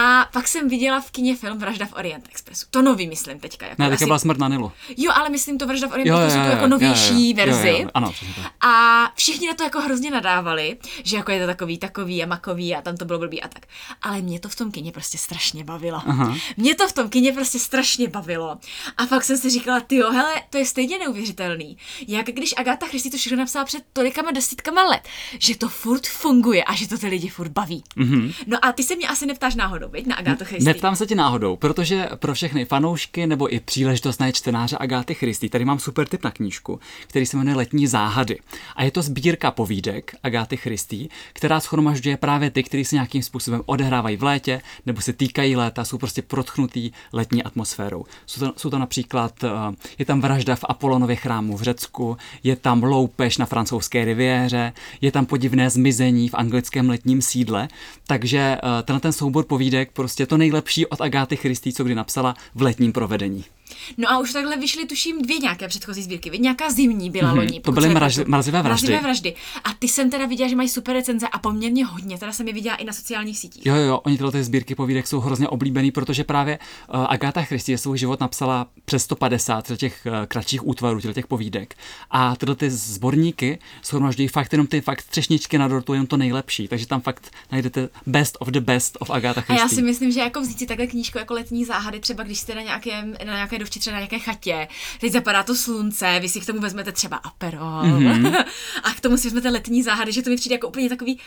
A 0.00 0.28
pak 0.32 0.48
jsem 0.48 0.68
viděla 0.68 1.00
v 1.00 1.10
kině 1.10 1.36
film 1.36 1.58
Vražda 1.58 1.86
v 1.86 1.92
Orient 1.92 2.28
Expressu. 2.30 2.66
To 2.70 2.82
nový, 2.82 3.06
myslím 3.08 3.40
teďka. 3.40 3.66
Jako 3.66 3.82
ne, 3.82 3.86
asi... 3.86 3.92
teďka 3.92 4.06
byla 4.06 4.18
smrt 4.18 4.38
na 4.38 4.48
Nilu. 4.48 4.72
Jo, 4.96 5.12
ale 5.14 5.28
myslím 5.28 5.58
to 5.58 5.66
Vražda 5.66 5.88
v 5.88 5.92
Orient 5.92 6.10
Expressu, 6.10 6.38
to 6.38 6.50
jako 6.50 6.66
novější 6.66 7.30
jo, 7.30 7.36
jo, 7.36 7.46
verzi. 7.46 7.68
Jo, 7.68 7.78
jo, 7.78 7.90
ano, 7.94 8.12
přesně 8.12 8.34
tak. 8.34 8.52
A 8.60 9.04
všichni 9.16 9.48
na 9.48 9.54
to 9.54 9.64
jako 9.64 9.80
hrozně 9.80 10.10
nadávali, 10.10 10.76
že 11.04 11.16
jako 11.16 11.32
je 11.32 11.40
to 11.40 11.46
takový, 11.46 11.78
takový 11.78 12.22
a 12.22 12.26
makový 12.26 12.74
a 12.74 12.82
tam 12.82 12.96
to 12.96 13.04
bylo 13.04 13.18
blbý 13.18 13.42
a 13.42 13.48
tak. 13.48 13.66
Ale 14.02 14.22
mě 14.22 14.40
to 14.40 14.48
v 14.48 14.56
tom 14.56 14.70
kině 14.70 14.92
prostě 14.92 15.18
strašně 15.18 15.64
bavilo. 15.64 16.02
Aha. 16.06 16.36
Mě 16.56 16.74
to 16.74 16.88
v 16.88 16.92
tom 16.92 17.08
kině 17.08 17.32
prostě 17.32 17.58
strašně 17.58 18.08
bavilo. 18.08 18.58
A 18.96 19.06
fakt 19.06 19.24
jsem 19.24 19.36
si 19.36 19.50
říkala, 19.50 19.80
ty 19.80 19.96
jo, 19.96 20.10
hele, 20.10 20.34
to 20.50 20.58
je 20.58 20.66
stejně 20.66 20.98
neuvěřitelný. 20.98 21.76
Jak 22.08 22.26
když 22.26 22.54
Agatha 22.56 22.86
Christie 22.86 23.12
to 23.12 23.18
všechno 23.20 23.38
napsala 23.38 23.64
před 23.64 23.82
tolikama 23.92 24.30
desítkama 24.30 24.84
let, 24.84 25.08
že 25.38 25.56
to 25.56 25.68
furt 25.68 26.06
funguje 26.06 26.64
a 26.64 26.74
že 26.74 26.88
to 26.88 26.98
ty 26.98 27.06
lidi 27.06 27.28
furt 27.28 27.52
baví. 27.52 27.84
Mm-hmm. 27.96 28.34
No 28.46 28.64
a 28.64 28.72
ty 28.72 28.82
se 28.82 28.96
mě 28.96 29.08
asi 29.08 29.26
neptáš 29.26 29.54
náhodou, 29.54 29.88
viď, 29.88 30.06
na 30.06 30.16
Agatha 30.16 30.44
Christie? 30.44 30.74
Neptám 30.74 30.96
se 30.96 31.06
tě 31.06 31.14
náhodou, 31.14 31.56
protože 31.56 32.08
pro 32.16 32.34
všechny 32.34 32.64
fanoušky 32.64 33.26
nebo 33.26 33.54
i 33.54 33.60
příležitostné 33.60 34.32
čtenáře 34.32 34.76
Agáty 34.80 35.14
Christie 35.14 35.50
tady 35.50 35.64
mám 35.64 35.78
super 35.78 36.08
tip 36.08 36.24
na 36.24 36.30
knížku, 36.30 36.80
který 37.06 37.26
se 37.26 37.36
jmenuje 37.36 37.56
Letní 37.56 37.86
záhady. 37.86 38.38
A 38.76 38.82
je 38.82 38.90
to 38.90 39.02
sbírka 39.02 39.50
povídek 39.50 40.14
Agáty 40.22 40.56
Christie, 40.56 41.08
která 41.32 41.60
schromažďuje 41.60 42.16
právě 42.16 42.50
ty, 42.50 42.62
kteří 42.62 42.84
se 42.84 42.96
nějakým 42.96 43.22
způsobem 43.22 43.62
odehrávají 43.66 44.16
v 44.16 44.22
létě 44.22 44.62
nebo 44.86 45.00
se 45.00 45.12
týkají 45.12 45.56
léta, 45.56 45.84
jsou 45.84 45.98
prostě 45.98 46.22
protchnutý 46.22 46.90
letní 47.12 47.42
atmosférou. 47.42 48.04
Jsou 48.26 48.40
to, 48.40 48.52
jsou 48.56 48.70
to 48.70 48.78
například, 48.78 49.44
eh, 49.44 49.48
je 49.98 50.04
tam 50.04 50.20
vražda 50.20 50.56
v 50.56 50.64
Apolonově 50.68 51.16
chrámu 51.16 51.56
v 51.56 51.62
Řecku, 51.62 52.16
je 52.42 52.56
tam 52.56 52.82
loupež 53.10 53.38
na 53.38 53.46
francouzské 53.46 54.04
riviéře, 54.04 54.72
je 55.00 55.12
tam 55.12 55.26
podivné 55.26 55.70
zmizení 55.70 56.28
v 56.28 56.34
anglickém 56.34 56.88
letním 56.88 57.22
sídle, 57.22 57.68
takže 58.06 58.38
eh, 58.38 58.82
tenhle 58.82 59.00
ten 59.00 59.12
soubor 59.12 59.44
povídek 59.44 59.90
prostě 59.92 60.26
to 60.26 60.36
nejlepší 60.36 60.86
od 60.86 61.00
Agáty 61.00 61.36
Christie, 61.36 61.72
co 61.72 61.84
kdy 61.84 61.94
napsala 61.94 62.34
v 62.54 62.62
letním 62.62 62.92
provedení. 62.92 63.44
No 63.96 64.10
a 64.10 64.18
už 64.18 64.32
takhle 64.32 64.56
vyšly, 64.56 64.86
tuším, 64.86 65.22
dvě 65.22 65.38
nějaké 65.38 65.68
předchozí 65.68 66.02
sbírky. 66.02 66.38
Nějaká 66.38 66.70
zimní 66.70 67.10
byla 67.10 67.32
mm-hmm. 67.32 67.36
loni. 67.36 67.60
To 67.60 67.72
byly 67.72 67.88
mraž, 67.88 68.16
mrazivé 68.16 68.62
vraždy. 68.62 68.86
Mrazivé 68.86 69.02
vraždy. 69.02 69.34
A 69.64 69.72
ty 69.78 69.88
jsem 69.88 70.10
teda 70.10 70.26
viděla, 70.26 70.48
že 70.48 70.56
mají 70.56 70.68
super 70.68 70.94
recenze 70.94 71.28
a 71.28 71.38
poměrně 71.38 71.86
hodně. 71.86 72.18
Teda 72.18 72.32
jsem 72.32 72.48
je 72.48 72.54
viděla 72.54 72.76
i 72.76 72.84
na 72.84 72.92
sociálních 72.92 73.38
sítích. 73.38 73.66
Jo, 73.66 73.74
jo, 73.74 74.00
oni 74.04 74.16
tyhle 74.16 74.32
ty 74.32 74.44
sbírky 74.44 74.74
povídek 74.74 75.06
jsou 75.06 75.20
hrozně 75.20 75.48
oblíbený, 75.48 75.90
protože 75.90 76.24
právě 76.24 76.58
uh, 76.94 77.06
Agáta 77.08 77.42
Christie 77.42 77.78
svůj 77.78 77.98
život 77.98 78.20
napsala 78.20 78.66
přes 78.84 79.02
150 79.02 79.72
těch 79.76 80.06
uh, 80.06 80.26
kratších 80.26 80.66
útvarů, 80.66 81.00
těch 81.00 81.26
povídek. 81.26 81.74
A 82.10 82.36
tyhle 82.36 82.54
ty 82.56 82.70
sborníky 82.70 83.58
shromažďují 83.84 84.28
fakt 84.28 84.52
jenom 84.52 84.66
ty 84.66 84.80
fakt 84.80 85.02
třešničky 85.02 85.58
na 85.58 85.68
dortu, 85.68 85.92
jenom 85.92 86.06
to 86.06 86.16
nejlepší. 86.16 86.68
Takže 86.68 86.86
tam 86.86 87.00
fakt 87.00 87.30
najdete 87.52 87.88
best 88.06 88.36
of 88.40 88.48
the 88.48 88.60
best 88.60 88.96
of 89.00 89.10
Agáta 89.10 89.40
Christie. 89.40 89.60
A 89.60 89.62
já 89.62 89.68
si 89.68 89.82
myslím, 89.82 90.12
že 90.12 90.20
jako 90.20 90.40
vzít 90.40 90.58
si 90.58 90.66
takhle 90.66 90.86
knížku 90.86 91.18
jako 91.18 91.34
letní 91.34 91.64
záhady, 91.64 92.00
třeba 92.00 92.24
když 92.24 92.40
jste 92.40 92.54
na 92.54 92.62
nějakém, 92.62 93.14
na 93.24 93.34
nějaké 93.34 93.58
dovči 93.60 93.80
třeba 93.80 93.94
na 93.94 94.00
nějaké 94.00 94.18
chatě, 94.18 94.68
teď 95.00 95.12
zapadá 95.12 95.42
to 95.42 95.54
slunce, 95.54 96.20
vy 96.20 96.28
si 96.28 96.40
k 96.40 96.46
tomu 96.46 96.60
vezmete 96.60 96.92
třeba 96.92 97.16
aperol 97.16 97.82
mm-hmm. 97.82 98.44
a 98.82 98.94
k 98.94 99.00
tomu 99.00 99.16
si 99.16 99.26
vezmete 99.26 99.50
letní 99.50 99.82
záhady, 99.82 100.12
že 100.12 100.22
to 100.22 100.30
mi 100.30 100.36
přijde 100.36 100.54
jako 100.54 100.68
úplně 100.68 100.88
takový 100.88 101.18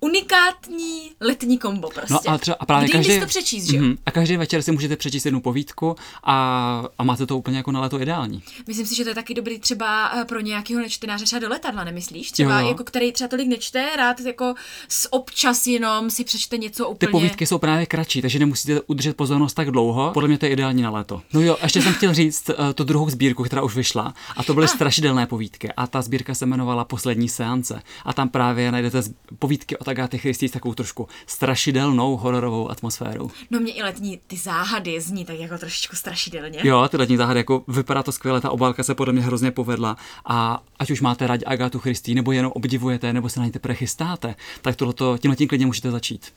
unikátní 0.00 1.10
letní 1.20 1.58
kombo 1.58 1.88
prostě. 1.90 2.14
No 2.14 2.20
a, 2.26 2.38
třeba, 2.38 2.56
a 2.60 2.66
právě 2.66 2.88
Kdy 2.88 2.92
každý, 2.92 3.20
to 3.20 3.26
přečíst, 3.26 3.64
že? 3.64 3.80
Mm, 3.80 3.96
a 4.06 4.10
každý 4.10 4.36
večer 4.36 4.62
si 4.62 4.72
můžete 4.72 4.96
přečíst 4.96 5.24
jednu 5.24 5.40
povídku 5.40 5.96
a, 6.24 6.84
a 6.98 7.04
máte 7.04 7.26
to 7.26 7.38
úplně 7.38 7.56
jako 7.56 7.72
na 7.72 7.80
leto 7.80 8.00
ideální. 8.00 8.42
Myslím 8.66 8.86
si, 8.86 8.94
že 8.94 9.02
to 9.04 9.08
je 9.10 9.14
taky 9.14 9.34
dobrý 9.34 9.58
třeba 9.58 10.10
eh, 10.20 10.24
pro 10.24 10.40
nějakého 10.40 10.80
nečtenáře 10.80 11.24
třeba 11.24 11.40
do 11.40 11.48
letadla, 11.48 11.84
nemyslíš? 11.84 12.32
Třeba 12.32 12.60
Jo. 12.60 12.68
jako 12.68 12.84
který 12.84 13.12
třeba 13.12 13.28
tolik 13.28 13.48
nečte, 13.48 13.88
rád 13.96 14.20
jako 14.20 14.54
s 14.88 15.12
občas 15.12 15.66
jenom 15.66 16.10
si 16.10 16.24
přečte 16.24 16.58
něco 16.58 16.84
Ty 16.84 16.90
úplně. 16.90 17.10
povídky 17.10 17.46
jsou 17.46 17.58
právě 17.58 17.86
kratší, 17.86 18.22
takže 18.22 18.38
nemusíte 18.38 18.80
udržet 18.86 19.16
pozornost 19.16 19.54
tak 19.54 19.70
dlouho. 19.70 20.10
Podle 20.14 20.28
mě 20.28 20.38
to 20.38 20.46
je 20.46 20.52
ideální 20.52 20.82
na 20.82 20.90
léto. 20.90 21.22
No 21.32 21.40
jo, 21.40 21.56
ještě 21.62 21.82
jsem 21.82 21.92
chtěl 21.94 22.14
říct 22.14 22.48
uh, 22.48 22.54
tu 22.74 22.84
druhou 22.84 23.10
sbírku, 23.10 23.42
která 23.42 23.62
už 23.62 23.74
vyšla, 23.76 24.14
a 24.36 24.42
to 24.42 24.54
byly 24.54 24.64
A. 24.66 24.68
strašidelné 24.68 25.26
povídky. 25.26 25.72
A 25.72 25.86
ta 25.86 26.02
sbírka 26.02 26.34
se 26.34 26.44
jmenovala 26.44 26.84
Poslední 26.84 27.28
seance. 27.28 27.82
A 28.04 28.12
tam 28.12 28.28
právě 28.28 28.72
najdete 28.72 29.02
povídky 29.38 29.76
od 29.86 29.90
Agáty 29.90 30.18
Christie 30.18 30.48
s 30.48 30.52
takovou 30.52 30.74
trošku 30.74 31.08
strašidelnou 31.26 32.16
hororovou 32.16 32.70
atmosférou. 32.70 33.30
No 33.50 33.60
mě 33.60 33.72
i 33.72 33.82
letní 33.82 34.20
ty 34.26 34.36
záhady 34.36 35.00
zní 35.00 35.24
tak 35.24 35.38
jako 35.38 35.58
trošičku 35.58 35.96
strašidelně. 35.96 36.60
Jo, 36.64 36.88
ty 36.88 36.96
letní 36.96 37.16
záhady, 37.16 37.40
jako 37.40 37.64
vypadá 37.68 38.02
to 38.02 38.12
skvěle, 38.12 38.40
ta 38.40 38.50
obálka 38.50 38.82
se 38.82 38.94
podle 38.94 39.12
mě 39.12 39.22
hrozně 39.22 39.50
povedla 39.50 39.96
a 40.24 40.62
ať 40.78 40.90
už 40.90 41.00
máte 41.00 41.26
rádi 41.26 41.44
Agátu 41.44 41.78
Christie, 41.78 42.14
nebo 42.14 42.32
jenom 42.32 42.52
obdivujete, 42.52 43.12
nebo 43.12 43.28
se 43.28 43.40
na 43.40 43.46
ní 43.46 43.52
teprve 43.52 43.74
chystáte, 43.74 44.34
tak 44.62 44.76
tohleto, 44.76 45.18
tímhle 45.18 45.36
tím 45.36 45.48
klidně 45.48 45.66
můžete 45.66 45.90
začít. 45.90 46.32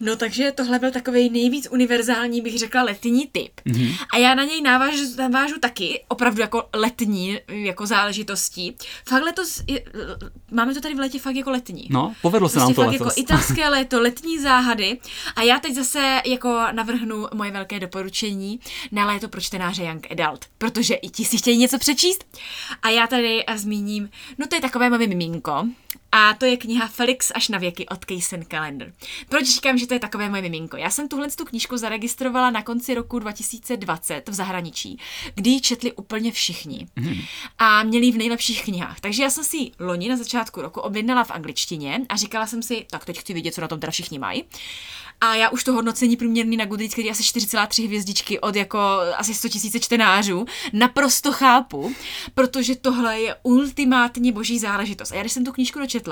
No 0.00 0.16
takže 0.16 0.52
tohle 0.52 0.78
byl 0.78 0.90
takový 0.90 1.30
nejvíc 1.30 1.68
univerzální, 1.70 2.40
bych 2.40 2.58
řekla, 2.58 2.82
letní 2.82 3.26
typ. 3.32 3.52
Mhm. 3.64 3.76
Mm-hmm. 3.80 3.96
A 4.14 4.18
já 4.18 4.34
na 4.34 4.44
něj 4.44 4.62
navážu, 4.62 5.16
navážu 5.18 5.54
taky, 5.60 6.04
opravdu 6.08 6.40
jako 6.40 6.68
letní 6.74 7.38
jako 7.48 7.86
záležitostí. 7.86 8.76
Fakt 9.08 9.22
letos, 9.22 9.62
je, 9.66 9.84
máme 10.50 10.74
to 10.74 10.80
tady 10.80 10.94
v 10.94 10.98
létě 10.98 11.18
fakt 11.18 11.36
jako 11.36 11.50
letní. 11.50 11.88
No, 11.90 12.14
povedlo 12.22 12.48
se 12.48 12.52
Prostě 12.52 12.64
nám 12.66 12.74
to 12.74 12.82
fakt 12.82 12.92
letos. 12.92 13.16
jako 13.16 13.20
italské 13.20 13.68
léto, 13.68 14.00
letní 14.00 14.38
záhady. 14.38 14.98
A 15.36 15.42
já 15.42 15.58
teď 15.58 15.74
zase 15.74 16.22
jako 16.26 16.60
navrhnu 16.72 17.26
moje 17.34 17.50
velké 17.50 17.80
doporučení 17.80 18.60
na 18.92 19.06
léto 19.06 19.28
pro 19.28 19.40
čtenáře 19.40 19.84
Young 19.84 20.06
Adult, 20.10 20.44
protože 20.58 20.94
i 20.94 21.08
ti 21.08 21.24
si 21.24 21.38
chtějí 21.38 21.58
něco 21.58 21.78
přečíst. 21.78 22.24
A 22.82 22.88
já 22.90 23.06
tady 23.06 23.44
eh, 23.46 23.58
zmíním, 23.58 24.10
no 24.38 24.46
to 24.46 24.54
je 24.54 24.60
takové 24.60 24.90
moje 24.90 25.08
miminko. 25.08 25.66
A 26.16 26.34
to 26.34 26.44
je 26.44 26.56
kniha 26.56 26.88
Felix 26.88 27.32
až 27.34 27.48
na 27.48 27.58
věky 27.58 27.86
od 27.86 28.04
Kaysen 28.04 28.44
Calendar. 28.44 28.92
Proč 29.28 29.46
říkám, 29.46 29.78
že 29.78 29.86
to 29.86 29.94
je 29.94 30.00
takové 30.00 30.28
moje 30.28 30.42
miminko? 30.42 30.76
Já 30.76 30.90
jsem 30.90 31.08
tuhle 31.08 31.30
tu 31.30 31.44
knížku 31.44 31.76
zaregistrovala 31.76 32.50
na 32.50 32.62
konci 32.62 32.94
roku 32.94 33.18
2020 33.18 34.28
v 34.28 34.34
zahraničí, 34.34 34.98
kdy 35.34 35.50
ji 35.50 35.60
četli 35.60 35.92
úplně 35.92 36.32
všichni. 36.32 36.86
Mm. 36.96 37.14
A 37.58 37.82
měli 37.82 38.06
ji 38.06 38.12
v 38.12 38.16
nejlepších 38.16 38.64
knihách. 38.64 39.00
Takže 39.00 39.22
já 39.22 39.30
jsem 39.30 39.44
si 39.44 39.56
ji 39.56 39.72
loni 39.78 40.08
na 40.08 40.16
začátku 40.16 40.62
roku 40.62 40.80
objednala 40.80 41.24
v 41.24 41.30
angličtině 41.30 42.00
a 42.08 42.16
říkala 42.16 42.46
jsem 42.46 42.62
si, 42.62 42.86
tak 42.90 43.04
teď 43.04 43.18
chci 43.18 43.34
vidět, 43.34 43.54
co 43.54 43.60
na 43.60 43.68
tom 43.68 43.80
teda 43.80 43.90
všichni 43.90 44.18
mají. 44.18 44.44
A 45.20 45.34
já 45.34 45.48
už 45.50 45.64
to 45.64 45.72
hodnocení 45.72 46.16
průměrný 46.16 46.56
na 46.56 46.64
Goodreads, 46.64 46.94
který 46.94 47.06
je 47.06 47.12
asi 47.12 47.22
4,3 47.22 47.86
hvězdičky 47.86 48.40
od 48.40 48.56
jako 48.56 48.78
asi 49.16 49.34
100 49.34 49.48
000 49.64 49.80
čtenářů, 49.80 50.46
naprosto 50.72 51.32
chápu, 51.32 51.94
protože 52.34 52.76
tohle 52.76 53.20
je 53.20 53.36
ultimátně 53.42 54.32
boží 54.32 54.58
záležitost. 54.58 55.12
A 55.12 55.14
já 55.14 55.20
když 55.20 55.32
jsem 55.32 55.44
tu 55.44 55.52
knížku 55.52 55.78
dočetla, 55.78 56.03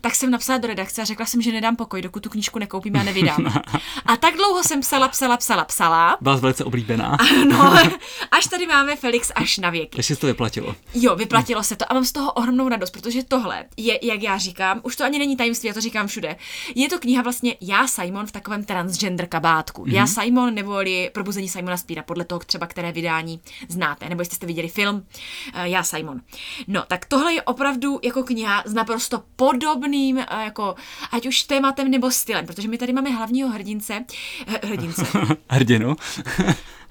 tak 0.00 0.14
jsem 0.14 0.30
napsala 0.30 0.58
do 0.58 0.68
redakce 0.68 1.02
a 1.02 1.04
řekla 1.04 1.26
jsem, 1.26 1.42
že 1.42 1.52
nedám 1.52 1.76
pokoj, 1.76 2.02
dokud 2.02 2.22
tu 2.22 2.30
knížku 2.30 2.58
nekoupím 2.58 2.96
a 2.96 3.02
nevydám. 3.02 3.46
A 4.06 4.16
tak 4.16 4.34
dlouho 4.36 4.62
jsem 4.62 4.80
psala, 4.80 5.08
psala, 5.08 5.36
psala, 5.36 5.64
psala. 5.64 6.16
Byla 6.20 6.36
velice 6.36 6.64
oblíbená. 6.64 7.16
No, 7.48 7.74
až 8.30 8.46
tady 8.46 8.66
máme 8.66 8.96
Felix 8.96 9.32
až 9.34 9.58
na 9.58 9.70
věky. 9.70 9.98
Ještě 9.98 10.14
se 10.14 10.20
to 10.20 10.26
vyplatilo. 10.26 10.74
Jo, 10.94 11.16
vyplatilo 11.16 11.62
se 11.62 11.76
to 11.76 11.92
a 11.92 11.94
mám 11.94 12.04
z 12.04 12.12
toho 12.12 12.32
ohromnou 12.32 12.68
radost, 12.68 12.90
protože 12.90 13.22
tohle 13.22 13.64
je, 13.76 13.98
jak 14.06 14.22
já 14.22 14.38
říkám, 14.38 14.80
už 14.82 14.96
to 14.96 15.04
ani 15.04 15.18
není 15.18 15.36
tajemství, 15.36 15.66
já 15.66 15.74
to 15.74 15.80
říkám 15.80 16.06
všude. 16.06 16.36
Je 16.74 16.88
to 16.88 16.98
kniha 16.98 17.22
vlastně 17.22 17.56
Já 17.60 17.86
Simon 17.86 18.26
v 18.26 18.32
takovém 18.32 18.64
transgender 18.64 19.26
kabátku. 19.26 19.84
Mm-hmm. 19.84 19.94
Já 19.94 20.06
Simon 20.06 20.54
neboli 20.54 21.10
Probuzení 21.14 21.48
Simona 21.48 21.76
Spíra, 21.76 22.02
podle 22.02 22.24
toho 22.24 22.38
třeba, 22.38 22.66
které 22.66 22.92
vydání 22.92 23.40
znáte, 23.68 24.08
nebo 24.08 24.20
jestli 24.20 24.36
jste 24.36 24.46
viděli 24.46 24.68
film 24.68 24.96
uh, 24.96 25.62
Já 25.62 25.82
Simon. 25.82 26.20
No, 26.66 26.84
tak 26.88 27.06
tohle 27.06 27.34
je 27.34 27.42
opravdu 27.42 28.00
jako 28.02 28.22
kniha 28.22 28.62
s 28.66 28.74
naprosto 28.74 29.22
podobným, 29.36 30.16
uh, 30.16 30.24
jako 30.44 30.74
ať 31.10 31.26
už 31.26 31.42
tématem 31.42 31.90
nebo 31.90 32.10
stylem, 32.10 32.46
protože 32.46 32.68
my 32.68 32.78
tady 32.78 32.92
máme 32.92 33.10
hlavního 33.10 33.48
hrdince, 33.48 34.04
uh, 34.48 34.70
hrdince, 34.70 35.02
Hrdinu. 35.50 35.96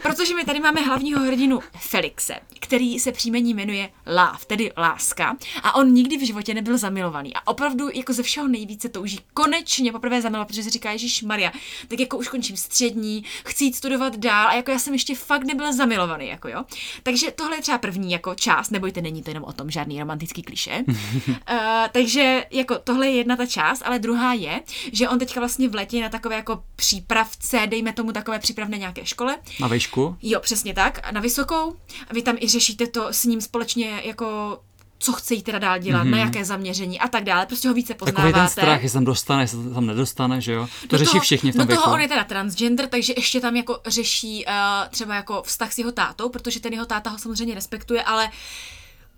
Protože 0.01 0.35
my 0.35 0.43
tady 0.45 0.59
máme 0.59 0.81
hlavního 0.81 1.19
hrdinu 1.19 1.59
Felixe, 1.79 2.33
který 2.75 2.99
se 2.99 3.11
příjmení 3.11 3.53
jmenuje 3.53 3.89
Love, 4.05 4.45
tedy 4.47 4.71
láska. 4.77 5.37
A 5.63 5.75
on 5.75 5.93
nikdy 5.93 6.17
v 6.17 6.25
životě 6.25 6.53
nebyl 6.53 6.77
zamilovaný. 6.77 7.33
A 7.33 7.47
opravdu 7.47 7.89
jako 7.93 8.13
ze 8.13 8.23
všeho 8.23 8.47
nejvíce 8.47 8.89
touží 8.89 9.19
konečně 9.33 9.91
poprvé 9.91 10.21
zamilovat, 10.21 10.47
protože 10.47 10.63
si 10.63 10.69
říká 10.69 10.91
Ježíš 10.91 11.23
Maria, 11.23 11.51
tak 11.87 11.99
jako 11.99 12.17
už 12.17 12.27
končím 12.27 12.57
střední, 12.57 13.23
chci 13.45 13.63
jít 13.63 13.75
studovat 13.75 14.17
dál 14.17 14.47
a 14.47 14.53
jako 14.53 14.71
já 14.71 14.79
jsem 14.79 14.93
ještě 14.93 15.15
fakt 15.15 15.43
nebyl 15.43 15.73
zamilovaný, 15.73 16.27
jako 16.27 16.47
jo. 16.47 16.63
Takže 17.03 17.31
tohle 17.31 17.57
je 17.57 17.61
třeba 17.61 17.77
první 17.77 18.11
jako 18.11 18.35
část, 18.35 18.69
nebojte, 18.69 19.01
není 19.01 19.23
to 19.23 19.29
jenom 19.29 19.43
o 19.43 19.53
tom 19.53 19.71
žádný 19.71 19.99
romantický 19.99 20.41
kliše. 20.41 20.83
uh, 20.87 21.35
takže 21.91 22.45
jako 22.51 22.79
tohle 22.83 23.07
je 23.07 23.15
jedna 23.15 23.35
ta 23.35 23.45
část, 23.45 23.81
ale 23.85 23.99
druhá 23.99 24.33
je, 24.33 24.61
že 24.91 25.09
on 25.09 25.19
teďka 25.19 25.39
vlastně 25.39 25.69
v 25.69 25.75
létě 25.75 25.97
je 25.97 26.03
na 26.03 26.09
takové 26.09 26.35
jako 26.35 26.63
přípravce, 26.75 27.67
dejme 27.67 27.93
tomu 27.93 28.11
takové 28.11 28.39
přípravné 28.39 28.77
nějaké 28.77 29.05
škole. 29.05 29.37
Na 29.59 29.67
výšku. 29.67 30.17
Jo, 30.21 30.39
přesně 30.39 30.73
tak, 30.73 31.11
na 31.11 31.21
vysokou. 31.21 31.75
A 32.07 32.13
vy 32.13 32.21
tam 32.21 32.35
i 32.39 32.47
řešíte 32.47 32.64
to 32.73 33.07
s 33.13 33.23
ním 33.25 33.41
společně 33.41 34.01
jako 34.03 34.59
co 34.99 35.13
chce 35.13 35.33
jí 35.33 35.43
teda 35.43 35.59
dál 35.59 35.79
dělat, 35.79 36.03
mm-hmm. 36.03 36.09
na 36.09 36.17
jaké 36.17 36.45
zaměření 36.45 36.99
a 36.99 37.07
tak 37.07 37.23
dále. 37.23 37.45
Prostě 37.45 37.67
ho 37.67 37.73
více 37.73 37.93
poznáváte. 37.93 38.21
Takový 38.27 38.33
ten 38.41 38.49
strach, 38.49 38.83
jestli 38.83 38.95
tam 38.95 39.05
dostane, 39.05 39.43
jestli 39.43 39.63
se 39.63 39.69
tam 39.73 39.85
nedostane, 39.85 40.41
že 40.41 40.51
jo? 40.53 40.67
To 40.81 40.87
Do 40.87 40.97
řeší 40.97 41.11
toho- 41.11 41.21
všichni 41.21 41.51
v 41.51 41.55
tom 41.55 41.61
Do 41.61 41.67
věku. 41.67 41.83
toho 41.83 41.93
on 41.95 42.01
je 42.01 42.07
teda 42.07 42.23
transgender, 42.23 42.87
takže 42.87 43.13
ještě 43.17 43.39
tam 43.41 43.55
jako 43.55 43.79
řeší 43.87 44.45
uh, 44.45 44.51
třeba 44.89 45.15
jako 45.15 45.43
vztah 45.45 45.73
s 45.73 45.77
jeho 45.77 45.91
tátou, 45.91 46.29
protože 46.29 46.59
ten 46.59 46.73
jeho 46.73 46.85
táta 46.85 47.09
ho 47.09 47.17
samozřejmě 47.17 47.55
respektuje, 47.55 48.03
ale 48.03 48.29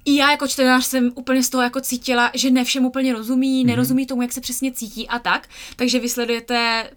I 0.06 0.16
já 0.16 0.32
jako 0.32 0.48
čtenář 0.48 0.86
jsem 0.86 1.12
úplně 1.16 1.44
z 1.44 1.50
toho 1.50 1.64
jako 1.64 1.82
cítila, 1.82 2.32
že 2.34 2.52
ne 2.52 2.64
všem 2.64 2.86
úplně 2.86 3.14
rozumí, 3.14 3.60
Mhm. 3.64 3.68
nerozumí 3.68 4.06
tomu, 4.06 4.22
jak 4.22 4.34
se 4.34 4.42
přesně 4.42 4.72
cítí 4.72 5.08
a 5.08 5.20
tak, 5.20 5.48
takže 5.76 6.00
vysledujete 6.00 6.90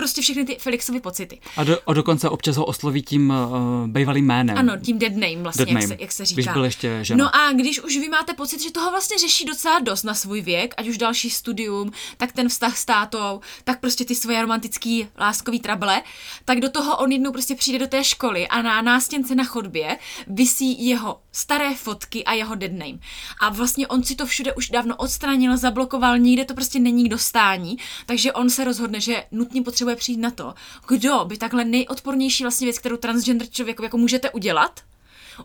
prostě 0.00 0.22
všechny 0.22 0.44
ty 0.44 0.56
Felixovy 0.60 1.00
pocity. 1.00 1.40
A, 1.56 1.64
do, 1.64 1.78
a 1.86 1.92
dokonce 1.92 2.28
občas 2.28 2.56
ho 2.56 2.64
osloví 2.64 3.02
tím 3.02 3.30
uh, 3.30 3.88
bývalým 3.88 4.26
jménem. 4.26 4.58
Ano, 4.58 4.76
tím 4.84 4.98
dead 4.98 5.12
name 5.12 5.36
vlastně, 5.36 5.64
Dead 5.64 5.74
jak, 5.74 5.82
name. 5.82 5.96
se, 5.96 5.96
jak 6.00 6.12
se 6.12 6.24
říká. 6.24 6.34
Když 6.34 6.52
byl 6.52 6.64
ještě 6.64 6.98
žena. 7.02 7.24
No 7.24 7.36
a 7.36 7.52
když 7.52 7.82
už 7.82 7.96
vy 7.96 8.08
máte 8.08 8.34
pocit, 8.34 8.62
že 8.62 8.70
toho 8.70 8.90
vlastně 8.90 9.18
řeší 9.18 9.44
docela 9.44 9.78
dost 9.78 10.02
na 10.02 10.14
svůj 10.14 10.40
věk, 10.40 10.74
ať 10.76 10.88
už 10.88 10.98
další 10.98 11.30
studium, 11.30 11.92
tak 12.16 12.32
ten 12.32 12.48
vztah 12.48 12.76
s 12.76 12.84
tátou, 12.84 13.40
tak 13.64 13.80
prostě 13.80 14.04
ty 14.04 14.14
svoje 14.14 14.42
romantický 14.42 15.08
láskový 15.18 15.60
trable, 15.60 16.02
tak 16.44 16.60
do 16.60 16.70
toho 16.70 16.96
on 16.96 17.12
jednou 17.12 17.32
prostě 17.32 17.54
přijde 17.54 17.78
do 17.78 17.86
té 17.86 18.04
školy 18.04 18.48
a 18.48 18.62
na 18.62 18.82
nástěnce 18.82 19.34
na 19.34 19.44
chodbě 19.44 19.98
visí 20.26 20.88
jeho 20.88 21.20
staré 21.32 21.74
fotky 21.74 22.24
a 22.24 22.32
jeho 22.32 22.54
dead 22.54 22.72
name. 22.72 22.98
A 23.40 23.48
vlastně 23.48 23.86
on 23.88 24.02
si 24.02 24.14
to 24.14 24.26
všude 24.26 24.54
už 24.54 24.68
dávno 24.68 24.96
odstranil, 24.96 25.56
zablokoval, 25.56 26.18
nikde 26.18 26.44
to 26.44 26.54
prostě 26.54 26.78
není 26.78 27.04
k 27.04 27.10
dostání, 27.10 27.76
takže 28.06 28.32
on 28.32 28.50
se 28.50 28.64
rozhodne, 28.64 29.00
že 29.00 29.24
nutně 29.30 29.62
potřebuje 29.62 29.89
přijít 29.96 30.18
na 30.18 30.30
to, 30.30 30.54
kdo 30.88 31.24
by 31.24 31.36
takhle 31.36 31.64
nejodpornější 31.64 32.44
vlastně 32.44 32.66
věc, 32.66 32.78
kterou 32.78 32.96
transgender 32.96 33.50
člověku 33.50 33.82
jako 33.82 33.98
můžete 33.98 34.30
udělat, 34.30 34.80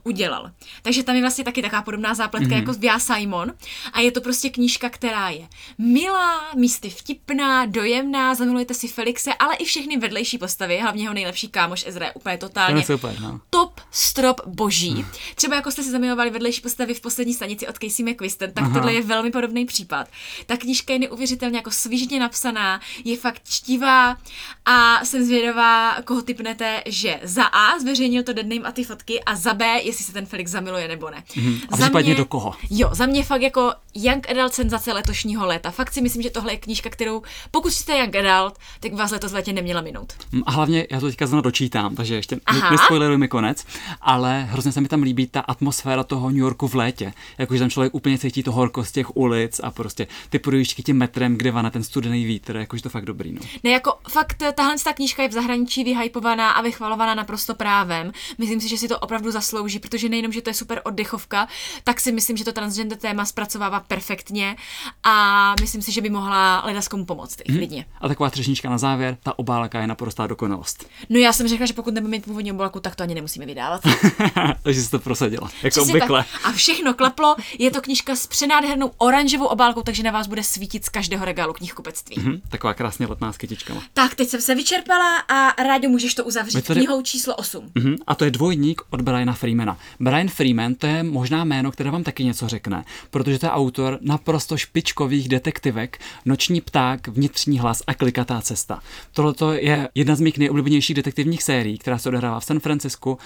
udělal. 0.03 0.51
Takže 0.81 1.03
tam 1.03 1.15
je 1.15 1.21
vlastně 1.21 1.43
taky 1.43 1.61
taková 1.61 1.81
podobná 1.81 2.13
zápletka 2.13 2.49
mm-hmm. 2.49 2.59
jako 2.59 2.73
v 2.73 2.83
Já 2.83 2.99
Simon 2.99 3.53
a 3.93 3.99
je 3.99 4.11
to 4.11 4.21
prostě 4.21 4.49
knížka, 4.49 4.89
která 4.89 5.29
je 5.29 5.47
milá, 5.77 6.53
místy 6.55 6.89
vtipná, 6.89 7.65
dojemná, 7.65 8.35
zamilujete 8.35 8.73
si 8.73 8.87
Felixe, 8.87 9.33
ale 9.33 9.55
i 9.55 9.65
všechny 9.65 9.97
vedlejší 9.97 10.37
postavy, 10.37 10.79
hlavně 10.79 11.03
jeho 11.03 11.13
nejlepší 11.13 11.47
kámoš 11.47 11.85
Ezra 11.87 12.05
je 12.05 12.13
úplně 12.13 12.37
to 12.37 12.49
totálně 12.49 12.81
je 12.81 12.85
super, 12.85 13.19
no. 13.19 13.39
top 13.49 13.81
strop 13.91 14.41
boží. 14.45 15.05
Třeba 15.35 15.55
jako 15.55 15.71
jste 15.71 15.83
si 15.83 15.91
zamilovali 15.91 16.29
vedlejší 16.29 16.61
postavy 16.61 16.93
v 16.93 17.01
poslední 17.01 17.33
stanici 17.33 17.67
od 17.67 17.75
Casey 17.75 18.05
McQuiston, 18.05 18.51
tak 18.51 18.63
Aha. 18.63 18.73
tohle 18.73 18.93
je 18.93 19.01
velmi 19.01 19.31
podobný 19.31 19.65
případ. 19.65 20.07
Ta 20.45 20.57
knížka 20.57 20.93
je 20.93 20.99
neuvěřitelně 20.99 21.57
jako 21.57 21.71
svížně 21.71 22.19
napsaná, 22.19 22.81
je 23.03 23.17
fakt 23.17 23.41
čtivá 23.49 24.17
a 24.65 25.05
jsem 25.05 25.25
zvědavá, 25.25 26.01
koho 26.01 26.21
typnete, 26.21 26.83
že 26.85 27.19
za 27.23 27.43
A 27.43 27.79
zveřejnil 27.79 28.23
to 28.23 28.33
dead 28.33 28.47
name 28.47 28.61
a 28.61 28.71
ty 28.71 28.83
fotky 28.83 29.23
a 29.23 29.35
za 29.35 29.53
B, 29.53 29.79
jestli 29.85 30.05
se 30.05 30.13
ten 30.13 30.25
Felix 30.25 30.51
zamiluje 30.51 30.87
nebo 30.87 31.09
ne. 31.09 31.23
Mhm. 31.35 31.59
A 31.71 31.77
Za 31.77 31.85
případně 31.85 32.15
do 32.15 32.25
koho? 32.25 32.53
Jo, 32.69 32.89
za 32.91 33.05
mě 33.05 33.23
fakt 33.23 33.41
jako 33.41 33.73
Young 33.93 34.29
Adult 34.29 34.53
senzace 34.53 34.93
letošního 34.93 35.45
léta. 35.45 35.71
Fakt 35.71 35.93
si 35.93 36.01
myslím, 36.01 36.21
že 36.21 36.29
tohle 36.29 36.53
je 36.53 36.57
knížka, 36.57 36.89
kterou 36.89 37.21
pokud 37.51 37.73
jste 37.73 37.97
Young 37.97 38.15
Adult, 38.15 38.57
tak 38.79 38.93
vás 38.93 39.11
letos 39.11 39.31
v 39.31 39.35
létě 39.35 39.53
neměla 39.53 39.81
minout. 39.81 40.13
Mm, 40.31 40.41
A 40.45 40.51
hlavně 40.51 40.87
já 40.91 40.99
to 40.99 41.05
teďka 41.05 41.27
znovu 41.27 41.41
dočítám, 41.41 41.95
takže 41.95 42.15
ještě 42.15 42.37
Aha. 42.45 42.71
nespoileruj 42.71 43.17
mi 43.17 43.27
konec, 43.27 43.65
ale 44.01 44.43
hrozně 44.43 44.71
se 44.71 44.81
mi 44.81 44.87
tam 44.87 45.01
líbí 45.01 45.27
ta 45.27 45.39
atmosféra 45.39 46.03
toho 46.03 46.29
New 46.29 46.37
Yorku 46.37 46.67
v 46.67 46.75
létě. 46.75 47.13
Jakože 47.37 47.59
tam 47.59 47.69
člověk 47.69 47.93
úplně 47.93 48.17
cítí 48.17 48.43
to 48.43 48.51
horkost 48.51 48.93
těch 48.93 49.17
ulic 49.17 49.59
a 49.63 49.71
prostě 49.71 50.07
ty 50.29 50.39
projížďky 50.39 50.83
tím 50.83 50.97
metrem, 50.97 51.37
kde 51.37 51.51
vane 51.51 51.71
ten 51.71 51.83
studený 51.83 52.25
vítr, 52.25 52.55
jakože 52.55 52.83
to 52.83 52.89
fakt 52.89 53.05
dobrý. 53.05 53.31
No. 53.31 53.39
Ne, 53.63 53.71
jako 53.71 53.93
fakt 54.09 54.43
tahle 54.55 54.75
ta 54.83 54.93
knížka 54.93 55.23
je 55.23 55.29
v 55.29 55.33
zahraničí 55.33 55.83
vyhypovaná 55.83 56.51
a 56.51 56.61
vychvalovaná 56.61 57.15
naprosto 57.15 57.55
právem. 57.55 58.11
Myslím 58.37 58.61
si, 58.61 58.69
že 58.69 58.77
si 58.77 58.87
to 58.87 58.99
opravdu 58.99 59.31
zaslouží, 59.31 59.74
protože 59.79 60.09
nejenom, 60.09 60.31
že 60.31 60.41
to 60.41 60.49
je 60.49 60.53
super 60.53 60.81
oddechovka, 60.83 61.47
tak 61.83 61.99
si 61.99 62.11
myslím, 62.11 62.37
že 62.37 62.43
to 62.45 62.51
transgender 62.51 62.97
téma 62.97 63.25
zpracovává 63.25 63.79
perfektně 63.79 64.55
a 65.03 65.55
myslím 65.61 65.81
si, 65.81 65.91
že 65.91 66.01
by 66.01 66.09
mohla 66.09 66.61
ledaskomu 66.65 67.05
pomoct, 67.05 67.37
i 67.43 67.53
klidně. 67.53 67.85
A 68.01 68.07
taková 68.07 68.29
třešnička 68.29 68.69
na 68.69 68.77
závěr, 68.77 69.17
ta 69.23 69.39
obálka 69.39 69.81
je 69.81 69.87
naprostá 69.87 70.27
dokonalost. 70.27 70.87
No 71.09 71.19
já 71.19 71.33
jsem 71.33 71.47
řekla, 71.47 71.65
že 71.65 71.73
pokud 71.73 71.93
nebudeme 71.93 72.17
mít 72.17 72.25
původní 72.25 72.51
obálku, 72.51 72.79
tak 72.79 72.95
to 72.95 73.03
ani 73.03 73.15
nemusíme 73.15 73.45
vydávat. 73.45 73.81
takže 74.63 74.81
jsi 74.83 74.91
to 74.91 74.99
prosadila, 74.99 75.49
jako 75.63 75.81
obvykle. 75.81 76.25
A 76.43 76.51
všechno 76.51 76.93
klaplo. 76.93 77.35
Je 77.59 77.71
to 77.71 77.81
knížka 77.81 78.15
s 78.15 78.27
přenádhernou 78.27 78.91
oranžovou 78.97 79.45
obálkou, 79.45 79.81
takže 79.81 80.03
na 80.03 80.11
vás 80.11 80.27
bude 80.27 80.43
svítit 80.43 80.85
z 80.85 80.89
každého 80.89 81.25
regálu 81.25 81.53
knihkupectví. 81.53 82.15
Hm, 82.19 82.41
taková 82.49 82.73
krásně 82.73 83.07
letná 83.07 83.33
s 83.33 83.37
kytičkama. 83.37 83.81
Tak, 83.93 84.15
teď 84.15 84.29
jsem 84.29 84.41
se 84.41 84.55
vyčerpala 84.55 85.17
a 85.17 85.63
rádi 85.63 85.87
můžeš 85.87 86.15
to 86.15 86.23
uzavřít 86.23 86.65
tady- 86.67 86.79
knihou 86.79 87.01
číslo 87.01 87.35
8. 87.35 87.71
Mhm, 87.75 87.95
a 88.07 88.15
to 88.15 88.25
je 88.25 88.31
dvojník 88.31 88.81
od 88.89 89.01
Briana 89.01 89.33
Freemana. 89.33 89.54
Brian 89.99 90.27
Freeman 90.27 90.75
to 90.75 90.87
je 90.87 91.03
možná 91.03 91.43
jméno, 91.43 91.71
které 91.71 91.91
vám 91.91 92.03
taky 92.03 92.23
něco 92.23 92.47
řekne, 92.47 92.85
protože 93.11 93.39
to 93.39 93.45
je 93.45 93.51
autor 93.51 93.97
naprosto 94.01 94.57
špičkových 94.57 95.29
detektivek, 95.29 95.99
Noční 96.25 96.61
pták, 96.61 97.07
Vnitřní 97.07 97.59
hlas 97.59 97.83
a 97.87 97.93
Klikatá 97.93 98.41
cesta. 98.41 98.79
Tohle 99.11 99.61
je 99.61 99.89
jedna 99.95 100.15
z 100.15 100.21
mých 100.21 100.37
nejoblíbenějších 100.37 100.95
detektivních 100.95 101.43
sérií, 101.43 101.77
která 101.77 101.97
se 101.97 102.09
odehrává 102.09 102.39
v 102.39 102.45
San 102.45 102.59
Francisku 102.59 103.11
uh, 103.11 103.17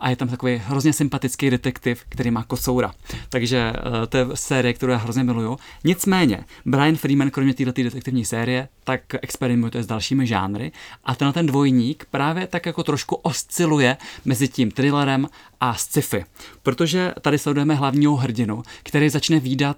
a 0.00 0.10
je 0.10 0.16
tam 0.16 0.28
takový 0.28 0.62
hrozně 0.64 0.92
sympatický 0.92 1.50
detektiv, 1.50 2.02
který 2.08 2.30
má 2.30 2.44
kocoura. 2.44 2.92
Takže 3.28 3.72
uh, 3.72 4.06
to 4.06 4.16
je 4.16 4.26
série, 4.34 4.72
kterou 4.72 4.92
já 4.92 4.98
hrozně 4.98 5.24
miluju. 5.24 5.58
Nicméně, 5.84 6.44
Brian 6.66 6.96
Freeman, 6.96 7.30
kromě 7.30 7.54
této 7.54 7.82
detektivní 7.82 8.24
série, 8.24 8.68
tak 8.84 9.00
experimentuje 9.22 9.82
s 9.82 9.86
dalšími 9.86 10.26
žánry 10.26 10.72
a 11.04 11.14
tenhle 11.14 11.32
ten 11.32 11.46
dvojník 11.46 12.06
právě 12.10 12.46
tak 12.46 12.66
jako 12.66 12.82
trošku 12.82 13.14
osciluje 13.14 13.96
mezi 14.24 14.48
tím 14.48 14.70
thrillerem 14.70 15.28
a 15.60 15.69
sci-fi. 15.74 16.24
Protože 16.62 17.14
tady 17.20 17.38
sledujeme 17.38 17.74
hlavního 17.74 18.16
hrdinu, 18.16 18.62
který 18.82 19.08
začne 19.08 19.40
výdat 19.40 19.76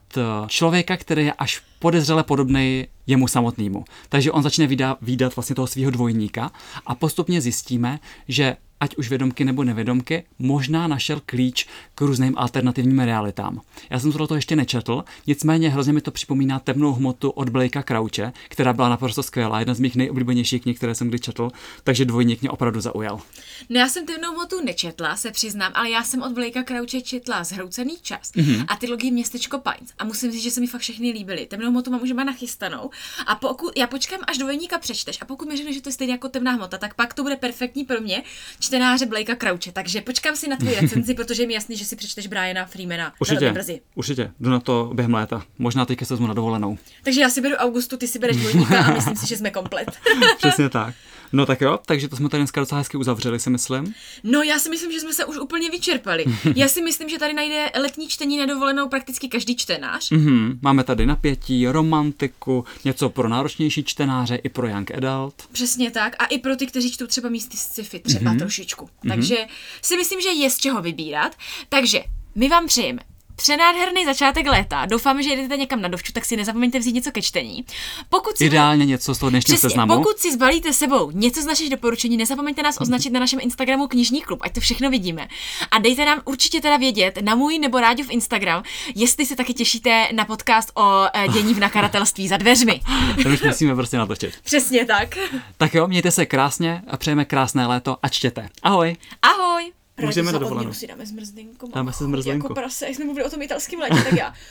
člověka, 0.49 0.97
který 0.97 1.25
je 1.25 1.33
až 1.33 1.63
podezřele 1.79 2.23
podobný 2.23 2.87
jemu 3.07 3.29
samotnému. 3.29 3.85
Takže 4.09 4.33
on 4.33 4.43
začne 4.43 4.67
výdat, 4.67 4.99
výdat 5.03 5.37
vlastně 5.37 5.55
toho 5.55 5.67
svého 5.67 5.91
dvojníka 5.91 6.51
a 6.87 6.95
postupně 6.95 7.41
zjistíme, 7.41 8.01
že 8.29 8.57
ať 8.83 8.97
už 8.97 9.09
vědomky 9.09 9.45
nebo 9.45 9.65
nevědomky, 9.65 10.25
možná 10.39 10.87
našel 10.89 11.21
klíč 11.27 11.67
k 11.95 12.01
různým 12.01 12.39
alternativním 12.39 12.99
realitám. 12.99 13.61
Já 13.91 13.99
jsem 13.99 14.13
to 14.13 14.35
ještě 14.35 14.57
nečetl, 14.57 15.05
nicméně 15.27 15.71
hrozně 15.71 15.93
mi 15.93 16.01
to 16.01 16.11
připomíná 16.11 16.59
temnou 16.59 16.93
hmotu 16.93 17.31
od 17.31 17.49
Blakea 17.49 17.83
Crouche, 17.83 18.33
která 18.49 18.73
byla 18.73 18.89
naprosto 18.89 19.23
skvělá, 19.23 19.59
jedna 19.59 19.75
z 19.75 19.81
mých 19.81 19.97
nejoblíbenějších 19.97 20.63
knih, 20.63 20.77
které 20.77 20.95
jsem 20.95 21.09
kdy 21.09 21.19
četl, 21.19 21.51
takže 21.85 22.05
dvojník 22.05 22.41
mě 22.41 22.51
opravdu 22.51 22.81
zaujal. 22.81 23.21
No 23.69 23.81
já 23.81 23.89
jsem 23.89 24.07
temnou 24.07 24.35
motu 24.35 24.65
nečetla, 24.65 25.17
se 25.17 25.31
přiznám, 25.31 25.73
ale 25.75 25.91
já 25.91 26.03
jsem 26.05 26.23
od 26.23 26.33
Blakea 26.33 26.65
Crouche 26.65 27.01
četla 27.01 27.45
Zhroucený 27.45 27.97
čas 28.03 28.33
Mhm. 28.37 28.47
mm-hmm. 28.47 28.65
a 28.69 28.77
trilogii 28.77 29.11
Městečko 29.11 29.59
Pines 29.59 29.93
a 29.99 30.05
musím 30.05 30.33
říct, 30.33 30.43
že 30.43 30.51
se 30.51 30.61
mi 30.61 30.67
fakt 30.67 30.81
všechny 30.81 31.11
líbily. 31.11 31.47
Temnou 31.47 31.71
motu 31.71 31.91
mám 31.91 32.03
už 32.03 32.13
má 32.13 32.25
nachystanou 32.25 32.91
a 33.27 33.35
pokud, 33.35 33.79
já 33.79 33.87
počkám, 33.87 34.21
až 34.27 34.39
dvojníka 34.39 34.79
přečteš 34.79 35.19
a 35.21 35.25
pokud 35.25 35.49
mi 35.49 35.57
řekneš, 35.57 35.75
že 35.75 35.83
to 35.83 35.89
je 35.89 35.93
stejně 35.93 36.13
jako 36.15 36.29
temná 36.29 36.53
hmota, 36.53 36.79
tak 36.79 36.95
pak 36.95 37.15
to 37.15 37.23
bude 37.23 37.37
perfektní 37.37 37.85
pro 37.85 38.01
mě, 38.01 38.23
čtenáře 38.73 39.07
Blakea 39.07 39.37
Crouche. 39.37 39.73
Takže 39.73 40.01
počkám 40.01 40.37
si 40.37 40.49
na 40.49 40.57
tvoji 40.57 40.77
recenzi, 40.81 41.15
protože 41.15 41.43
je 41.43 41.47
mi 41.47 41.55
jasný, 41.55 41.77
že 41.77 41.85
si 41.85 41.97
přečteš 41.97 42.27
Briana 42.27 42.67
Freemana 42.67 43.13
Určitě, 43.21 43.53
brzy. 43.53 43.81
určitě, 43.95 44.31
jdu 44.41 44.51
na 44.51 44.61
to 44.61 44.91
během 44.95 45.15
léta. 45.15 45.43
Možná 45.59 45.85
teďka 45.85 46.05
se 46.05 46.15
vezmu 46.15 46.27
na 46.27 46.35
dovolenou. 46.35 46.79
Takže 47.05 47.21
já 47.21 47.31
si 47.31 47.41
beru 47.41 47.55
Augustu, 47.57 47.97
ty 47.97 48.09
si 48.09 48.19
bereš 48.19 48.37
dvojníka 48.37 48.85
a 48.85 48.95
myslím 48.95 49.17
si, 49.17 49.27
že 49.27 49.37
jsme 49.37 49.51
komplet. 49.51 49.91
Přesně 50.39 50.69
tak. 50.69 50.95
No 51.33 51.47
tak 51.47 51.61
jo, 51.61 51.79
takže 51.87 52.09
to 52.09 52.17
jsme 52.17 52.29
tady 52.29 52.41
dneska 52.41 52.61
docela 52.61 52.79
hezky 52.79 52.97
uzavřeli, 52.97 53.41
si 53.41 53.51
myslím. 53.51 53.95
No, 54.25 54.43
já 54.43 54.59
si 54.59 54.71
myslím, 54.71 54.93
že 54.93 55.01
jsme 55.01 55.13
se 55.13 55.25
už 55.25 55.39
úplně 55.39 55.71
vyčerpali. 55.71 56.25
Já 56.57 56.69
si 56.69 56.83
myslím, 56.83 57.09
že 57.09 57.19
tady 57.19 57.33
najde 57.33 57.71
letní 57.81 58.09
čtení 58.09 58.39
na 58.39 58.47
dovolenou 58.47 58.89
prakticky 58.89 59.29
každý 59.29 59.57
čtenář. 59.57 60.11
Mhm, 60.11 60.59
máme 60.63 60.85
tady 60.85 61.07
napětí, 61.07 61.67
romantiku, 61.67 62.65
něco 62.85 63.09
pro 63.09 63.29
náročnější 63.29 63.85
čtenáře 63.85 64.37
i 64.37 64.49
pro 64.49 64.69
young 64.69 64.91
adult. 64.91 65.35
Přesně 65.53 65.91
tak. 65.91 66.17
A 66.19 66.25
i 66.25 66.39
pro 66.39 66.57
ty, 66.57 66.67
kteří 66.67 66.93
čtou 66.93 67.07
třeba 67.07 67.29
místy 67.29 67.57
sci-fi, 67.57 67.99
třeba 67.99 68.33
mm-hmm. 68.33 68.39
trošičku. 68.39 68.89
Takže 69.09 69.37
si 69.83 69.97
myslím, 69.97 70.21
že 70.21 70.29
je 70.29 70.51
z 70.51 70.57
čeho 70.57 70.83
vybírat. 70.83 71.37
Takže 71.69 72.05
my 72.35 72.49
vám 72.49 72.67
přejeme 72.67 73.01
přenádherný 73.43 74.05
začátek 74.05 74.47
léta. 74.47 74.87
Doufám, 74.87 75.23
že 75.23 75.31
jdete 75.37 75.57
někam 75.57 75.81
na 75.83 75.89
dovču, 75.89 76.13
tak 76.13 76.25
si 76.25 76.37
nezapomeňte 76.37 76.79
vzít 76.79 76.93
něco 76.93 77.13
ke 77.13 77.23
čtení. 77.23 77.65
Pokud 78.09 78.37
si 78.39 78.45
Ideálně 78.45 78.87
něco 78.87 79.15
z 79.15 79.19
toho 79.19 79.31
dnešního 79.31 79.57
Přesně, 79.57 79.71
seznamu. 79.71 79.95
pokud 79.95 80.19
si 80.19 80.33
zbalíte 80.33 80.73
sebou 80.73 81.11
něco 81.11 81.43
z 81.43 81.47
našich 81.47 81.71
doporučení, 81.71 82.17
nezapomeňte 82.17 82.63
nás 82.63 82.81
označit 82.81 83.11
na 83.11 83.21
našem 83.21 83.39
Instagramu 83.43 83.89
Knižní 83.89 84.23
klub, 84.23 84.39
ať 84.43 84.55
to 84.55 84.61
všechno 84.61 84.91
vidíme. 84.91 85.29
A 85.71 85.79
dejte 85.79 86.05
nám 86.05 86.21
určitě 86.25 86.61
teda 86.61 86.77
vědět 86.77 87.19
na 87.23 87.35
můj 87.35 87.59
nebo 87.59 87.81
Ráďův 87.81 88.11
Instagram, 88.11 88.63
jestli 88.95 89.27
se 89.27 89.37
taky 89.37 89.55
těšíte 89.55 90.09
na 90.13 90.25
podcast 90.25 90.71
o 90.75 91.05
eh, 91.15 91.29
dění 91.29 91.55
v 91.55 91.59
nakladatelství 91.61 92.29
za 92.29 92.37
dveřmi. 92.37 92.81
To 93.23 93.29
už 93.29 93.43
musíme 93.43 93.75
prostě 93.75 93.97
natočit. 93.97 94.35
Přesně 94.45 94.85
tak. 94.85 95.19
Tak 95.57 95.75
jo, 95.75 95.89
mějte 95.89 96.11
se 96.11 96.27
krásně 96.27 96.83
a 96.89 96.97
přejeme 96.97 97.25
krásné 97.25 97.67
léto 97.67 97.97
a 98.03 98.09
čtěte. 98.09 98.49
Ahoj! 98.63 98.97
Ahoj. 99.23 99.73
Můžeme 100.01 100.33
na 100.33 100.39
dovolenou. 100.39 100.73
si 100.73 100.87
dáme 100.87 101.07
zmrzlinku. 101.07 101.71
Dáme 101.75 101.93
si 101.93 102.05
zmrzlinku. 102.05 102.47
Jako 102.47 102.55
prase, 102.55 102.87
jak 102.87 102.95
jsme 102.97 103.05
mluvili 103.05 103.27
o 103.27 103.31
tom 103.31 103.43
italském 103.43 103.81
létě, 103.81 103.95
tak 104.05 104.13
já. 104.13 104.35